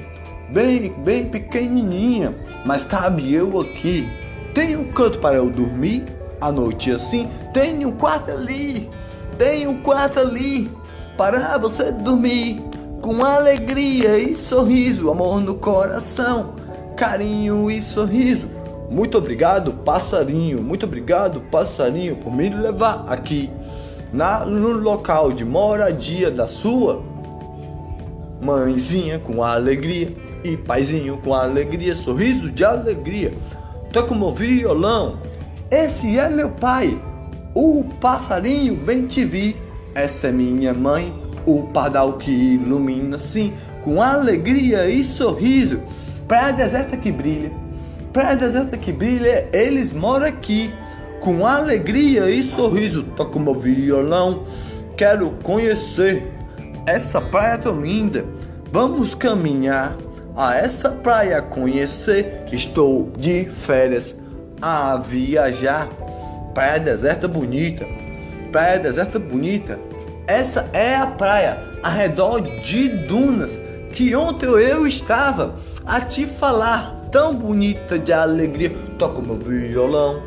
bem, 0.51 0.93
bem 0.99 1.25
pequenininha, 1.25 2.37
mas 2.67 2.85
cabe 2.85 3.33
eu 3.33 3.59
aqui. 3.59 4.07
Tem 4.53 4.77
um 4.77 4.93
canto 4.93 5.19
para 5.21 5.37
eu 5.37 5.49
dormir 5.49 6.05
à 6.38 6.53
noite 6.53 6.91
assim? 6.91 7.31
Tem 7.55 7.87
um 7.87 7.93
quarto 7.93 8.31
ali, 8.31 8.91
tem 9.38 9.67
um 9.67 9.81
quarto 9.81 10.21
ali 10.21 10.71
para 11.17 11.57
você 11.57 11.93
dormir 11.93 12.62
com 13.01 13.25
alegria 13.25 14.19
e 14.19 14.37
sorriso, 14.37 15.11
amor 15.11 15.41
no 15.41 15.55
coração, 15.55 16.55
carinho 16.95 17.71
e 17.71 17.81
sorriso. 17.81 18.51
Muito 18.91 19.17
obrigado, 19.17 19.73
passarinho, 19.73 20.62
muito 20.62 20.85
obrigado, 20.85 21.41
passarinho, 21.51 22.17
por 22.17 22.31
me 22.31 22.51
levar 22.51 23.07
aqui 23.09 23.51
na, 24.12 24.45
no 24.45 24.73
local 24.73 25.33
de 25.33 25.43
moradia 25.43 26.31
da 26.31 26.47
sua 26.47 27.12
mãezinha 28.42 29.20
com 29.20 29.42
alegria 29.42 30.12
e 30.42 30.57
paizinho 30.57 31.16
com 31.18 31.33
alegria, 31.33 31.94
sorriso 31.94 32.50
de 32.50 32.64
alegria. 32.64 33.33
Toca 33.92 34.14
meu 34.14 34.35
violão, 34.35 35.18
esse 35.70 36.18
é 36.18 36.28
meu 36.28 36.50
pai, 36.50 37.00
o 37.55 37.85
passarinho 38.00 38.85
vem 38.85 39.07
te 39.07 39.24
vir. 39.24 39.57
Essa 39.94 40.28
é 40.28 40.33
minha 40.33 40.74
mãe, 40.74 41.14
o 41.46 41.64
pardal 41.64 42.14
que 42.14 42.31
ilumina 42.31 43.18
sim, 43.18 43.52
com 43.85 44.02
alegria 44.02 44.88
e 44.88 45.05
sorriso. 45.05 45.81
Praia 46.26 46.52
deserta 46.52 46.96
que 46.96 47.12
brilha, 47.12 47.52
praia 48.12 48.35
deserta 48.35 48.76
que 48.76 48.90
brilha, 48.90 49.48
eles 49.52 49.92
moram 49.92 50.26
aqui, 50.26 50.72
com 51.20 51.46
alegria 51.46 52.28
e 52.31 52.42
sorriso. 52.42 53.05
Toco 53.16 53.38
meu 53.38 53.55
violão, 53.55 54.44
quero 54.96 55.31
conhecer 55.42 56.41
essa 56.87 57.21
praia 57.21 57.59
tão 57.59 57.81
linda. 57.81 58.25
Vamos 58.71 59.14
caminhar 59.14 59.97
a 60.37 60.57
essa 60.57 60.90
praia 60.90 61.42
conhecer. 61.42 62.47
Estou 62.53 63.11
de 63.16 63.45
férias 63.45 64.14
a 64.61 64.97
viajar. 64.97 65.88
Praia 66.55 66.79
deserta 66.79 67.27
bonita, 67.27 67.87
praia 68.51 68.79
deserta 68.79 69.18
bonita. 69.18 69.79
Essa 70.27 70.68
é 70.73 70.95
a 70.95 71.07
praia, 71.07 71.59
ao 71.83 71.92
redor 71.92 72.40
de 72.40 72.88
dunas, 72.88 73.59
que 73.92 74.14
ontem 74.14 74.47
eu 74.47 74.87
estava 74.87 75.57
a 75.85 76.01
te 76.01 76.27
falar, 76.27 77.09
tão 77.11 77.35
bonita 77.35 77.99
de 77.99 78.12
alegria. 78.12 78.71
Toca 78.99 79.21
meu 79.21 79.37
violão, 79.37 80.23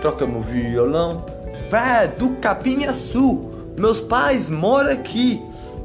toca 0.00 0.26
meu 0.26 0.42
violão. 0.42 1.24
Praia 1.70 2.08
do 2.08 2.30
Capinhaçu, 2.36 3.50
meus 3.78 3.98
pais 3.98 4.48
moram 4.50 4.92
aqui, 4.92 5.42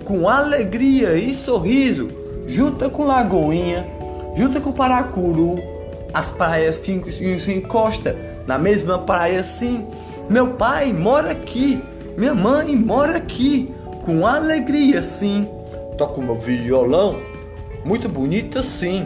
com 0.07 0.29
alegria 0.29 1.15
e 1.15 1.35
sorriso, 1.35 2.09
junto 2.47 2.89
com 2.89 3.03
Lagoinha, 3.03 3.85
junto 4.37 4.61
com 4.61 4.71
Paracuru, 4.71 5.61
as 6.13 6.29
praias 6.29 6.79
que 6.79 7.11
se 7.11 7.53
encosta 7.53 8.17
na 8.47 8.57
mesma 8.57 8.99
praia 8.99 9.43
sim. 9.43 9.85
Meu 10.29 10.53
pai 10.53 10.93
mora 10.93 11.31
aqui, 11.31 11.83
minha 12.17 12.33
mãe 12.33 12.73
mora 12.73 13.17
aqui, 13.17 13.69
com 14.05 14.25
alegria 14.25 15.01
sim. 15.01 15.45
Toco 15.97 16.21
meu 16.21 16.35
violão, 16.35 17.19
muito 17.83 18.07
bonita 18.07 18.63
sim. 18.63 19.05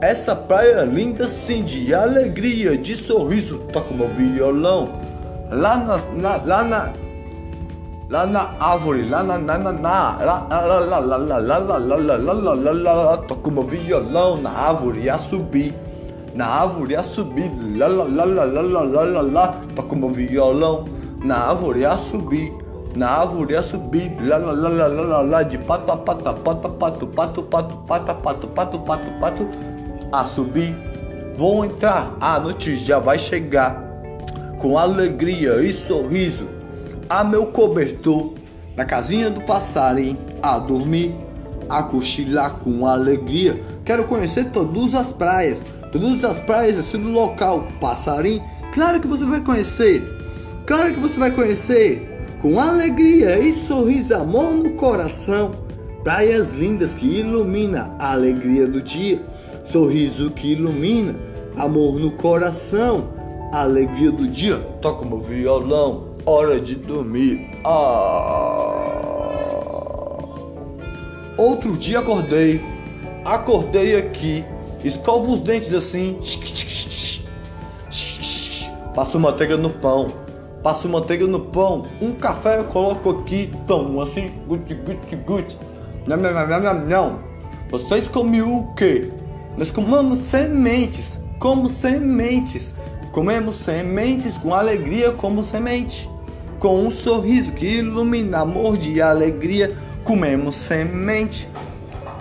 Essa 0.00 0.34
praia 0.34 0.80
é 0.80 0.84
linda 0.84 1.28
sim, 1.28 1.62
de 1.62 1.94
alegria, 1.94 2.76
de 2.76 2.96
sorriso. 2.96 3.58
Toco 3.72 3.94
meu 3.94 4.08
violão, 4.08 5.00
lá 5.48 5.76
na, 5.76 5.98
na 6.12 6.44
lá 6.44 6.64
na 6.64 7.03
lá 8.08 8.26
na 8.26 8.54
árvore, 8.60 9.08
lá 9.08 9.22
na 9.22 9.38
na 9.38 9.58
na 9.58 9.72
na 9.72 10.16
lá 10.16 10.46
lá 10.50 10.60
lá 10.60 10.98
lá 10.98 11.16
lá 11.16 11.16
lá 11.16 11.38
lá 11.38 11.58
lá 11.58 11.78
lá 11.78 12.16
lá 12.16 12.54
lá 12.54 12.72
lá 12.72 12.92
lá 12.92 13.16
toco 13.16 13.50
meu 13.50 13.64
violão 13.64 14.36
na 14.36 14.50
árvore 14.50 15.08
a 15.08 15.18
subir 15.18 15.74
na 16.34 16.46
árvore 16.46 16.96
a 16.96 17.02
subir 17.02 17.50
lá 17.76 17.86
lá 17.86 18.04
lá 18.04 18.24
lá 18.24 18.44
lá 18.44 18.82
lá 18.82 19.02
lá 19.02 19.22
lá 19.22 19.54
toco 19.74 19.96
meu 19.96 20.10
violão 20.10 20.84
na 21.24 21.36
árvore 21.48 21.84
a 21.86 21.96
subir 21.96 22.52
na 22.94 23.08
árvore 23.08 23.56
a 23.56 23.62
subir, 23.62 24.12
lá 24.20 24.36
lá 24.36 24.52
lá 24.52 24.68
lá 24.68 24.86
lá 24.86 25.02
lá, 25.02 25.20
lá 25.22 25.42
de 25.42 25.58
pato 25.58 25.90
a 25.90 25.96
pato, 25.96 26.22
pato 26.22 26.66
a 26.66 26.70
pato, 26.70 27.06
pato 27.08 27.42
pato, 27.42 27.74
pato 27.86 28.14
pato, 28.14 28.48
pato 28.48 28.78
pato, 28.78 29.10
pato 29.20 29.48
a 30.12 30.24
subir. 30.24 30.76
Vou 31.36 31.64
entrar, 31.64 32.14
a 32.20 32.38
noite 32.38 32.76
já 32.76 33.00
vai 33.00 33.18
chegar, 33.18 33.82
com 34.60 34.78
alegria 34.78 35.60
e 35.60 35.72
sorriso, 35.72 36.48
a 37.08 37.24
meu 37.24 37.46
cobertor, 37.46 38.32
na 38.76 38.84
casinha 38.84 39.30
do 39.30 39.40
passarinho, 39.42 40.18
a 40.42 40.58
dormir, 40.58 41.14
a 41.68 41.82
cochilar 41.82 42.56
com 42.56 42.86
alegria. 42.86 43.60
Quero 43.84 44.04
conhecer 44.04 44.50
todas 44.50 44.94
as 44.94 45.12
praias, 45.12 45.62
todas 45.92 46.24
as 46.24 46.38
praias 46.40 46.78
assim 46.78 46.98
do 46.98 47.10
local, 47.10 47.68
passarinho. 47.80 48.42
Claro 48.72 49.00
que 49.00 49.06
você 49.06 49.24
vai 49.24 49.40
conhecer, 49.40 50.02
claro 50.66 50.92
que 50.92 51.00
você 51.00 51.18
vai 51.18 51.30
conhecer 51.30 52.10
com 52.42 52.58
alegria 52.58 53.38
e 53.38 53.54
sorriso, 53.54 54.14
amor 54.14 54.52
no 54.52 54.70
coração. 54.70 55.62
Praias 56.02 56.50
lindas 56.50 56.92
que 56.92 57.06
ilumina 57.06 57.94
a 57.98 58.12
alegria 58.12 58.66
do 58.66 58.82
dia, 58.82 59.24
sorriso 59.64 60.30
que 60.30 60.52
ilumina, 60.52 61.14
amor 61.56 61.98
no 61.98 62.10
coração, 62.10 63.08
alegria 63.52 64.10
do 64.10 64.28
dia. 64.28 64.56
Toca 64.82 65.06
meu 65.06 65.20
violão, 65.20 66.13
hora 66.26 66.60
de 66.60 66.74
dormir. 66.74 67.50
Ah. 67.64 68.80
Outro 71.36 71.72
dia 71.76 71.98
acordei, 71.98 72.62
acordei 73.24 73.96
aqui, 73.96 74.44
escovo 74.84 75.34
os 75.34 75.40
dentes 75.40 75.74
assim, 75.74 76.18
passo 78.94 79.18
manteiga 79.18 79.56
no 79.56 79.70
pão 79.70 80.24
passo 80.64 80.88
manteiga 80.88 81.26
no 81.26 81.40
pão, 81.40 81.86
um 82.00 82.14
café 82.14 82.58
eu 82.58 82.64
coloco 82.64 83.10
aqui, 83.10 83.52
tão 83.66 84.00
assim, 84.00 84.32
guti, 84.48 84.72
guti, 84.72 85.14
guti. 85.14 85.58
Não, 86.06 86.16
não, 86.16 86.32
não, 86.32 86.60
não, 86.60 86.86
não. 86.86 87.18
Vocês 87.70 88.08
comem 88.08 88.40
o 88.40 88.72
quê? 88.74 89.10
Nós 89.58 89.70
comemos 89.70 90.20
sementes, 90.20 91.20
como 91.38 91.68
sementes. 91.68 92.74
Comemos 93.12 93.56
sementes 93.56 94.38
com 94.38 94.54
alegria 94.54 95.12
como 95.12 95.44
semente. 95.44 96.08
Com 96.64 96.86
um 96.86 96.90
sorriso 96.90 97.52
que 97.52 97.66
ilumina 97.66 98.38
amor 98.38 98.78
de 98.78 99.02
alegria, 99.02 99.76
comemos 100.02 100.56
semente. 100.56 101.46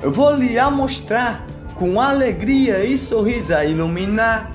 Eu 0.02 0.12
vou 0.12 0.36
lhe 0.36 0.62
mostrar 0.70 1.48
com 1.76 1.98
alegria 1.98 2.84
e 2.84 2.98
sorriso 2.98 3.56
a 3.56 3.64
iluminar 3.64 4.52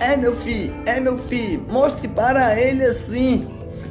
é 0.00 0.16
meu 0.16 0.34
filho, 0.34 0.74
é 0.86 0.98
meu 0.98 1.18
filho, 1.18 1.62
mostre 1.68 2.08
para 2.08 2.58
ele 2.58 2.86
assim. 2.86 3.46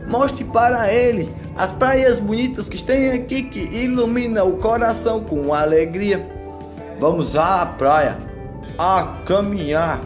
Mostre 0.08 0.44
para 0.44 0.92
ele 0.92 1.32
as 1.56 1.70
praias 1.70 2.18
bonitas 2.18 2.68
que 2.68 2.84
tem 2.84 3.12
aqui 3.12 3.44
que 3.44 3.60
ilumina 3.60 4.44
o 4.44 4.58
coração 4.58 5.20
com 5.20 5.54
alegria. 5.54 6.28
Vamos 7.00 7.36
à 7.36 7.64
praia, 7.64 8.18
a 8.76 9.22
caminhar, 9.24 10.02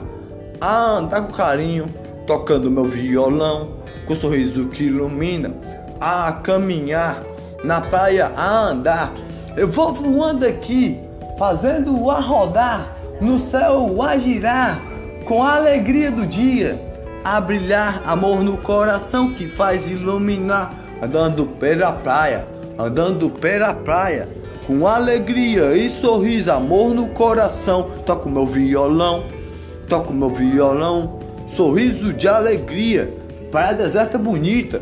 a 0.60 0.98
andar 0.98 1.22
com 1.22 1.32
carinho, 1.32 1.88
tocando 2.28 2.70
meu 2.70 2.84
violão, 2.84 3.79
com 4.10 4.13
um 4.13 4.15
sorriso 4.15 4.65
que 4.69 4.86
ilumina, 4.86 5.54
a 6.02 6.32
caminhar 6.32 7.22
na 7.63 7.80
praia, 7.80 8.32
a 8.36 8.69
andar. 8.69 9.13
Eu 9.56 9.67
vou 9.67 9.93
voando 9.93 10.48
aqui, 10.48 11.00
fazendo 11.38 12.10
a 12.10 12.19
rodar, 12.19 12.98
no 13.22 13.38
céu 13.38 14.02
a 14.02 14.17
girar 14.17 14.82
com 15.26 15.43
a 15.43 15.58
alegria 15.58 16.10
do 16.10 16.26
dia, 16.26 16.82
a 17.24 17.39
brilhar 17.39 18.02
amor 18.04 18.41
no 18.41 18.58
coração 18.58 19.32
que 19.36 19.48
faz 19.48 19.86
iluminar, 19.86 20.74
andando 21.04 21.45
pela 21.45 21.91
praia, 21.91 22.48
andando 22.80 23.30
pela 23.30 23.76
praia, 23.76 24.28
com 24.65 24.88
alegria 24.88 25.74
e 25.78 25.88
sorriso, 25.88 26.52
amor 26.52 26.95
no 26.95 27.10
coração, 27.10 27.84
toco 28.08 28.28
meu 28.28 28.48
violão, 28.48 29.26
toco 29.88 30.12
meu 30.12 30.30
violão, 30.30 31.19
sorriso 31.48 32.12
de 32.12 32.28
alegria, 32.28 33.19
praia 33.52 33.74
deserta 33.74 34.18
bonita, 34.18 34.82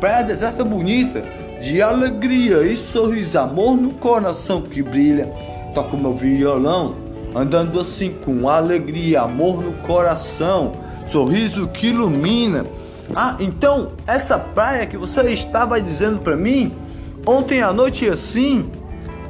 praia 0.00 0.24
deserta 0.24 0.64
bonita, 0.64 1.22
de 1.60 1.82
alegria 1.82 2.62
e 2.62 2.76
sorriso, 2.76 3.38
amor 3.38 3.76
no 3.76 3.90
coração 3.94 4.62
que 4.62 4.82
brilha, 4.82 5.32
toco 5.74 5.96
meu 5.96 6.14
violão 6.14 7.08
andando 7.34 7.78
assim 7.80 8.10
com 8.24 8.48
alegria, 8.48 9.22
amor 9.22 9.62
no 9.62 9.72
coração, 9.74 10.72
sorriso 11.06 11.68
que 11.68 11.88
ilumina. 11.88 12.66
Ah, 13.14 13.36
então 13.40 13.92
essa 14.06 14.38
praia 14.38 14.86
que 14.86 14.96
você 14.96 15.22
estava 15.30 15.80
dizendo 15.80 16.18
para 16.20 16.36
mim 16.36 16.74
ontem 17.24 17.62
à 17.62 17.72
noite 17.72 18.08
assim 18.08 18.70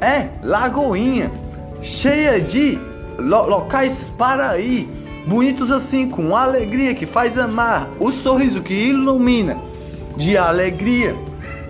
é 0.00 0.28
Lagoinha, 0.42 1.30
cheia 1.80 2.40
de 2.40 2.78
lo 3.18 3.46
locais 3.46 4.12
para 4.16 4.58
ir, 4.58 4.88
bonitos 5.28 5.70
assim, 5.70 6.08
com 6.08 6.34
alegria 6.34 6.94
que 6.94 7.04
faz 7.04 7.36
amar, 7.36 7.90
o 8.00 8.10
sorriso 8.10 8.62
que 8.62 8.72
ilumina 8.72 9.58
de 10.16 10.38
alegria. 10.38 11.14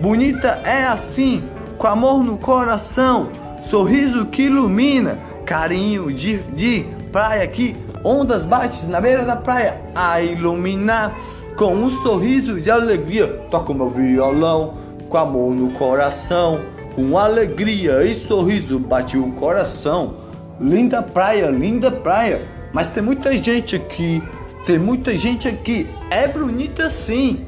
Bonita 0.01 0.61
é 0.63 0.85
assim, 0.85 1.43
com 1.77 1.85
amor 1.85 2.23
no 2.23 2.37
coração, 2.37 3.29
sorriso 3.61 4.25
que 4.27 4.43
ilumina 4.43 5.19
carinho 5.45 6.11
de, 6.13 6.37
de 6.37 6.85
praia 7.11 7.43
aqui, 7.43 7.75
ondas 8.03 8.45
batem 8.45 8.87
na 8.87 9.01
beira 9.01 9.25
da 9.25 9.35
praia, 9.35 9.81
a 9.93 10.21
iluminar 10.21 11.13
com 11.57 11.73
um 11.73 11.91
sorriso 11.91 12.61
de 12.61 12.71
alegria. 12.71 13.27
Toco 13.51 13.73
meu 13.73 13.89
violão 13.89 14.75
com 15.09 15.17
amor 15.17 15.53
no 15.53 15.71
coração, 15.71 16.61
com 16.95 17.17
alegria 17.17 18.03
e 18.03 18.15
sorriso 18.15 18.79
bate 18.79 19.17
o 19.17 19.33
coração. 19.33 20.15
Linda 20.61 21.01
praia, 21.01 21.47
linda 21.47 21.91
praia, 21.91 22.47
mas 22.73 22.89
tem 22.89 23.01
muita 23.01 23.35
gente 23.35 23.75
aqui, 23.75 24.23
tem 24.65 24.77
muita 24.77 25.15
gente 25.15 25.47
aqui. 25.47 25.89
É 26.11 26.27
bonita 26.27 26.89
sim, 26.89 27.45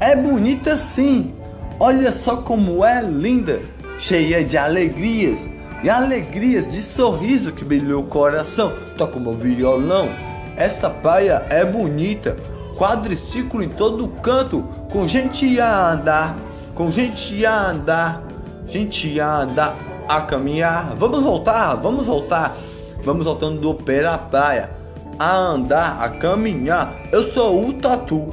é 0.00 0.14
bonita 0.16 0.76
sim. 0.76 1.34
Olha 1.78 2.12
só 2.12 2.38
como 2.38 2.84
é 2.84 3.02
linda, 3.02 3.60
cheia 3.98 4.44
de 4.44 4.56
alegrias 4.56 5.48
e 5.82 5.90
alegrias 5.90 6.66
de 6.66 6.80
sorriso 6.80 7.52
que 7.52 7.64
brilhou 7.64 8.02
o 8.02 8.06
coração. 8.06 8.72
Toca 8.96 9.18
meu 9.18 9.34
violão. 9.34 10.08
Essa 10.56 10.88
praia 10.88 11.44
é 11.50 11.64
bonita, 11.64 12.36
quadriciclo 12.76 13.62
em 13.62 13.68
todo 13.68 14.08
canto, 14.08 14.62
com 14.90 15.06
gente 15.06 15.60
a 15.60 15.92
andar, 15.92 16.36
com 16.74 16.90
gente 16.90 17.44
a 17.44 17.70
andar, 17.70 18.22
gente 18.66 19.20
a 19.20 19.40
andar, 19.40 19.76
a 20.08 20.20
caminhar. 20.20 20.94
Vamos 20.96 21.22
voltar, 21.22 21.74
vamos 21.74 22.06
voltar, 22.06 22.56
vamos 23.04 23.26
voltando 23.26 23.60
do 23.60 23.74
pé 23.74 24.02
da 24.02 24.16
praia, 24.16 24.70
a 25.18 25.36
andar, 25.36 26.02
a 26.02 26.08
caminhar. 26.08 26.94
Eu 27.12 27.30
sou 27.30 27.68
o 27.68 27.72
tatu, 27.74 28.30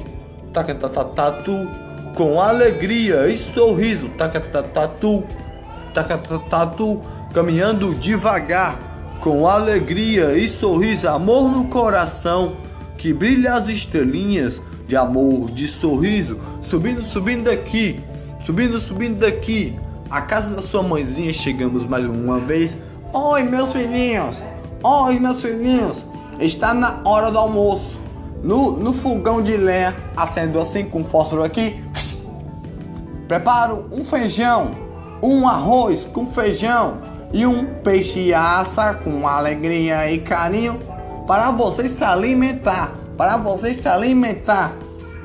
taca 0.52 0.74
tatu, 0.74 1.68
com 2.14 2.40
alegria 2.40 3.26
e 3.28 3.36
sorriso, 3.36 4.08
taca 4.10 4.40
tatu, 4.40 5.24
taca 5.94 6.18
tatu 6.18 7.00
caminhando 7.32 7.94
devagar, 7.94 8.78
com 9.20 9.46
alegria 9.46 10.36
e 10.36 10.48
sorriso, 10.48 11.08
amor 11.08 11.50
no 11.50 11.66
coração, 11.66 12.56
que 12.98 13.12
brilha 13.12 13.54
as 13.54 13.68
estrelinhas 13.68 14.60
de 14.86 14.96
amor, 14.96 15.50
de 15.50 15.68
sorriso, 15.68 16.38
subindo, 16.60 17.04
subindo 17.04 17.44
daqui, 17.44 18.00
subindo, 18.44 18.80
subindo 18.80 19.18
daqui. 19.20 19.78
A 20.10 20.20
casa 20.20 20.50
da 20.50 20.60
sua 20.60 20.82
mãezinha. 20.82 21.32
Chegamos 21.32 21.86
mais 21.86 22.04
uma 22.04 22.38
vez. 22.38 22.76
Oi, 23.14 23.42
meus 23.44 23.72
filhinhos! 23.72 24.51
Oi, 24.84 25.20
meus 25.20 25.40
filhinhos! 25.40 26.04
Está 26.40 26.74
na 26.74 27.02
hora 27.04 27.30
do 27.30 27.38
almoço. 27.38 27.96
No, 28.42 28.72
no 28.72 28.92
fogão 28.92 29.40
de 29.40 29.56
lenha, 29.56 29.94
acendo 30.16 30.58
assim 30.58 30.84
com 30.84 31.04
fósforo 31.04 31.44
aqui. 31.44 31.80
Preparo 33.28 33.86
um 33.92 34.04
feijão, 34.04 34.72
um 35.22 35.46
arroz 35.46 36.04
com 36.12 36.26
feijão, 36.26 36.98
e 37.32 37.46
um 37.46 37.64
peixe 37.84 38.34
assa 38.34 38.92
com 38.92 39.28
alegria 39.28 40.10
e 40.10 40.18
carinho 40.18 40.80
para 41.28 41.52
vocês 41.52 41.92
se 41.92 42.02
alimentar, 42.02 42.92
para 43.16 43.36
vocês 43.36 43.76
se 43.76 43.86
alimentar. 43.86 44.72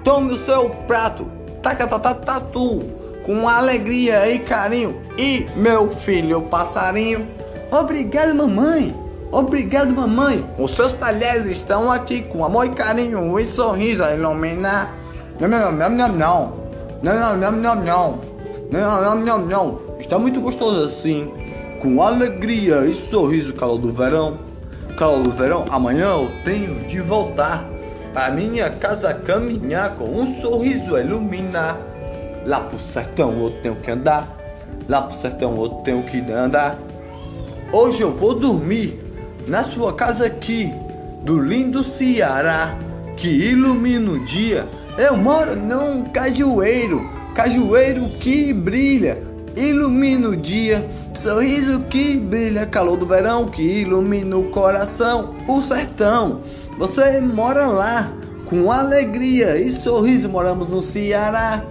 Tome 0.04 0.36
o 0.36 0.46
seu 0.46 0.70
prato, 0.86 1.26
taca 1.64 1.88
tatu, 1.88 2.84
com 3.26 3.50
alegria 3.50 4.30
e 4.30 4.38
carinho. 4.38 5.02
E 5.18 5.48
meu 5.56 5.90
filho 5.90 6.44
passarinho, 6.44 7.28
obrigado 7.72 8.36
mamãe, 8.36 9.07
Obrigado, 9.32 9.94
mamãe. 9.94 10.46
Os 10.58 10.72
seus 10.72 10.94
talheres 10.94 11.44
estão 11.46 11.92
aqui 11.92 12.22
com 12.22 12.46
amor 12.46 12.66
e 12.66 12.70
carinho 12.70 13.38
e 13.38 13.50
sorriso 13.50 14.02
a 14.02 14.14
iluminar. 14.14 14.94
Não, 15.40 15.50
não, 15.50 15.72
não, 15.72 15.90
não, 15.90 16.08
não. 16.08 16.54
Não, 17.04 17.14
não, 17.14 17.38
não, 17.38 17.52
não, 17.52 17.76
não. 17.76 18.22
Não, 18.72 19.02
não, 19.02 19.16
não, 19.16 19.40
não. 19.40 19.80
Está 20.00 20.18
muito 20.18 20.40
gostoso 20.40 20.86
assim. 20.86 21.30
Com 21.82 22.02
alegria 22.02 22.86
e 22.86 22.96
sorriso, 22.96 23.54
calor 23.54 23.78
do 23.78 23.92
verão. 23.92 24.40
Calor 24.98 25.22
do 25.22 25.30
verão, 25.30 25.66
amanhã 25.70 26.06
eu 26.06 26.32
tenho 26.46 26.88
de 26.88 27.02
voltar. 27.02 27.68
Para 28.14 28.32
minha 28.32 28.70
casa 28.70 29.14
caminhar 29.14 29.96
com 29.96 30.06
um 30.06 30.40
sorriso 30.42 30.96
a 30.96 31.02
iluminar. 31.02 31.78
Lá 32.46 32.62
pro 32.62 32.80
sertão 32.80 33.44
eu 33.44 33.52
tenho 33.62 33.76
que 33.76 33.92
andar. 33.92 34.38
Lá 34.88 35.02
pro 35.02 35.16
sertão 35.18 35.62
eu 35.62 35.70
tenho 35.84 36.02
que 36.04 36.20
andar. 36.32 36.80
Hoje 37.74 38.02
eu 38.02 38.14
vou 38.16 38.34
dormir 38.34 39.07
na 39.48 39.64
sua 39.64 39.94
casa 39.94 40.26
aqui, 40.26 40.74
do 41.24 41.40
lindo 41.40 41.84
Ceará, 41.84 42.78
que 43.16 43.28
ilumina 43.28 44.12
o 44.12 44.20
dia. 44.26 44.68
Eu 44.98 45.16
moro 45.16 45.56
num 45.56 46.04
cajueiro, 46.04 47.10
cajueiro 47.34 48.10
que 48.20 48.52
brilha, 48.52 49.22
ilumina 49.56 50.30
o 50.30 50.36
dia. 50.36 50.86
Sorriso 51.16 51.82
que 51.90 52.18
brilha, 52.18 52.66
calor 52.66 52.98
do 52.98 53.06
verão 53.06 53.48
que 53.48 53.62
ilumina 53.62 54.38
o 54.38 54.50
coração, 54.50 55.36
o 55.48 55.62
sertão. 55.62 56.42
Você 56.78 57.20
mora 57.22 57.68
lá 57.68 58.12
com 58.46 58.72
alegria 58.72 59.58
e 59.58 59.72
sorriso, 59.72 60.30
moramos 60.30 60.70
no 60.70 60.82
Ceará. 60.82 61.64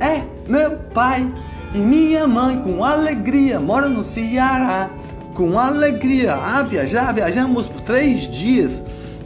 É, 0.00 0.22
meu 0.48 0.72
pai 0.92 1.30
e 1.74 1.78
minha 1.78 2.26
mãe 2.26 2.58
com 2.58 2.84
alegria 2.84 3.60
moram 3.60 3.88
no 3.88 4.02
Ceará 4.02 4.90
com 5.34 5.58
alegria 5.58 6.34
a 6.34 6.62
viajar. 6.62 7.12
Viajamos 7.12 7.66
por 7.66 7.80
três 7.82 8.28
dias, 8.28 8.82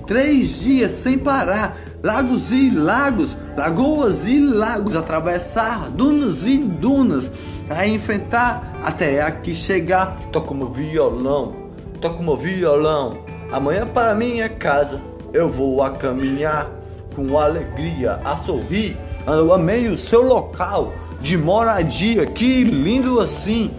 três 0.06 0.60
dias 0.60 0.92
sem 0.92 1.18
parar. 1.18 1.76
Lagos 2.02 2.50
e 2.50 2.70
lagos, 2.70 3.36
lagoas 3.56 4.24
e 4.24 4.38
lagos, 4.38 4.94
atravessar 4.94 5.90
dunas 5.90 6.44
e 6.44 6.58
dunas, 6.58 7.32
a 7.68 7.86
enfrentar 7.86 8.78
até 8.82 9.22
aqui 9.22 9.54
chegar. 9.54 10.18
Toco 10.30 10.54
meu 10.54 10.70
violão, 10.70 11.54
toco 12.00 12.22
meu 12.22 12.36
violão. 12.36 13.18
Amanhã 13.50 13.86
para 13.86 14.14
minha 14.14 14.48
casa 14.48 15.00
eu 15.32 15.48
vou 15.48 15.82
a 15.82 15.90
caminhar 15.90 16.70
com 17.14 17.38
alegria, 17.38 18.20
a 18.24 18.36
sorrir. 18.36 18.96
Eu 19.26 19.52
amei 19.52 19.88
o 19.88 19.98
seu 19.98 20.22
local 20.22 20.92
de 21.20 21.36
moradia, 21.36 22.26
que 22.26 22.62
lindo 22.62 23.18
assim 23.20 23.72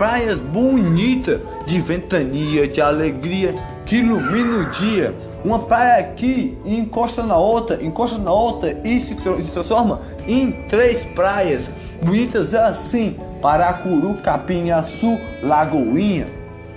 praias 0.00 0.40
bonitas, 0.40 1.42
de 1.66 1.78
ventania, 1.78 2.66
de 2.66 2.80
alegria, 2.80 3.54
que 3.84 3.96
ilumina 3.96 4.60
o 4.60 4.64
dia. 4.70 5.14
Uma 5.44 5.58
praia 5.58 6.00
aqui 6.00 6.56
encosta 6.64 7.22
na 7.22 7.36
outra, 7.36 7.84
encosta 7.84 8.16
na 8.16 8.32
outra 8.32 8.80
e 8.82 8.98
se, 8.98 9.14
se 9.14 9.50
transforma 9.50 10.00
em 10.26 10.52
três 10.70 11.04
praias 11.04 11.70
bonitas 12.02 12.54
assim. 12.54 13.18
Paracuru, 13.42 14.14
Capinhaçu, 14.22 15.20
Lagoinha. 15.42 16.28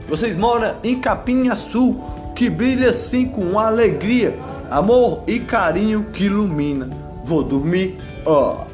Vocês 0.10 0.36
moram 0.36 0.76
em 0.84 1.00
Capinhaçu, 1.00 1.96
que 2.36 2.50
brilha 2.50 2.90
assim 2.90 3.26
com 3.26 3.58
alegria, 3.58 4.38
amor 4.70 5.24
e 5.28 5.40
carinho 5.40 6.08
que 6.12 6.26
ilumina. 6.26 6.90
Vou 7.24 7.42
dormir, 7.42 8.02
ó. 8.26 8.66
Oh. 8.68 8.73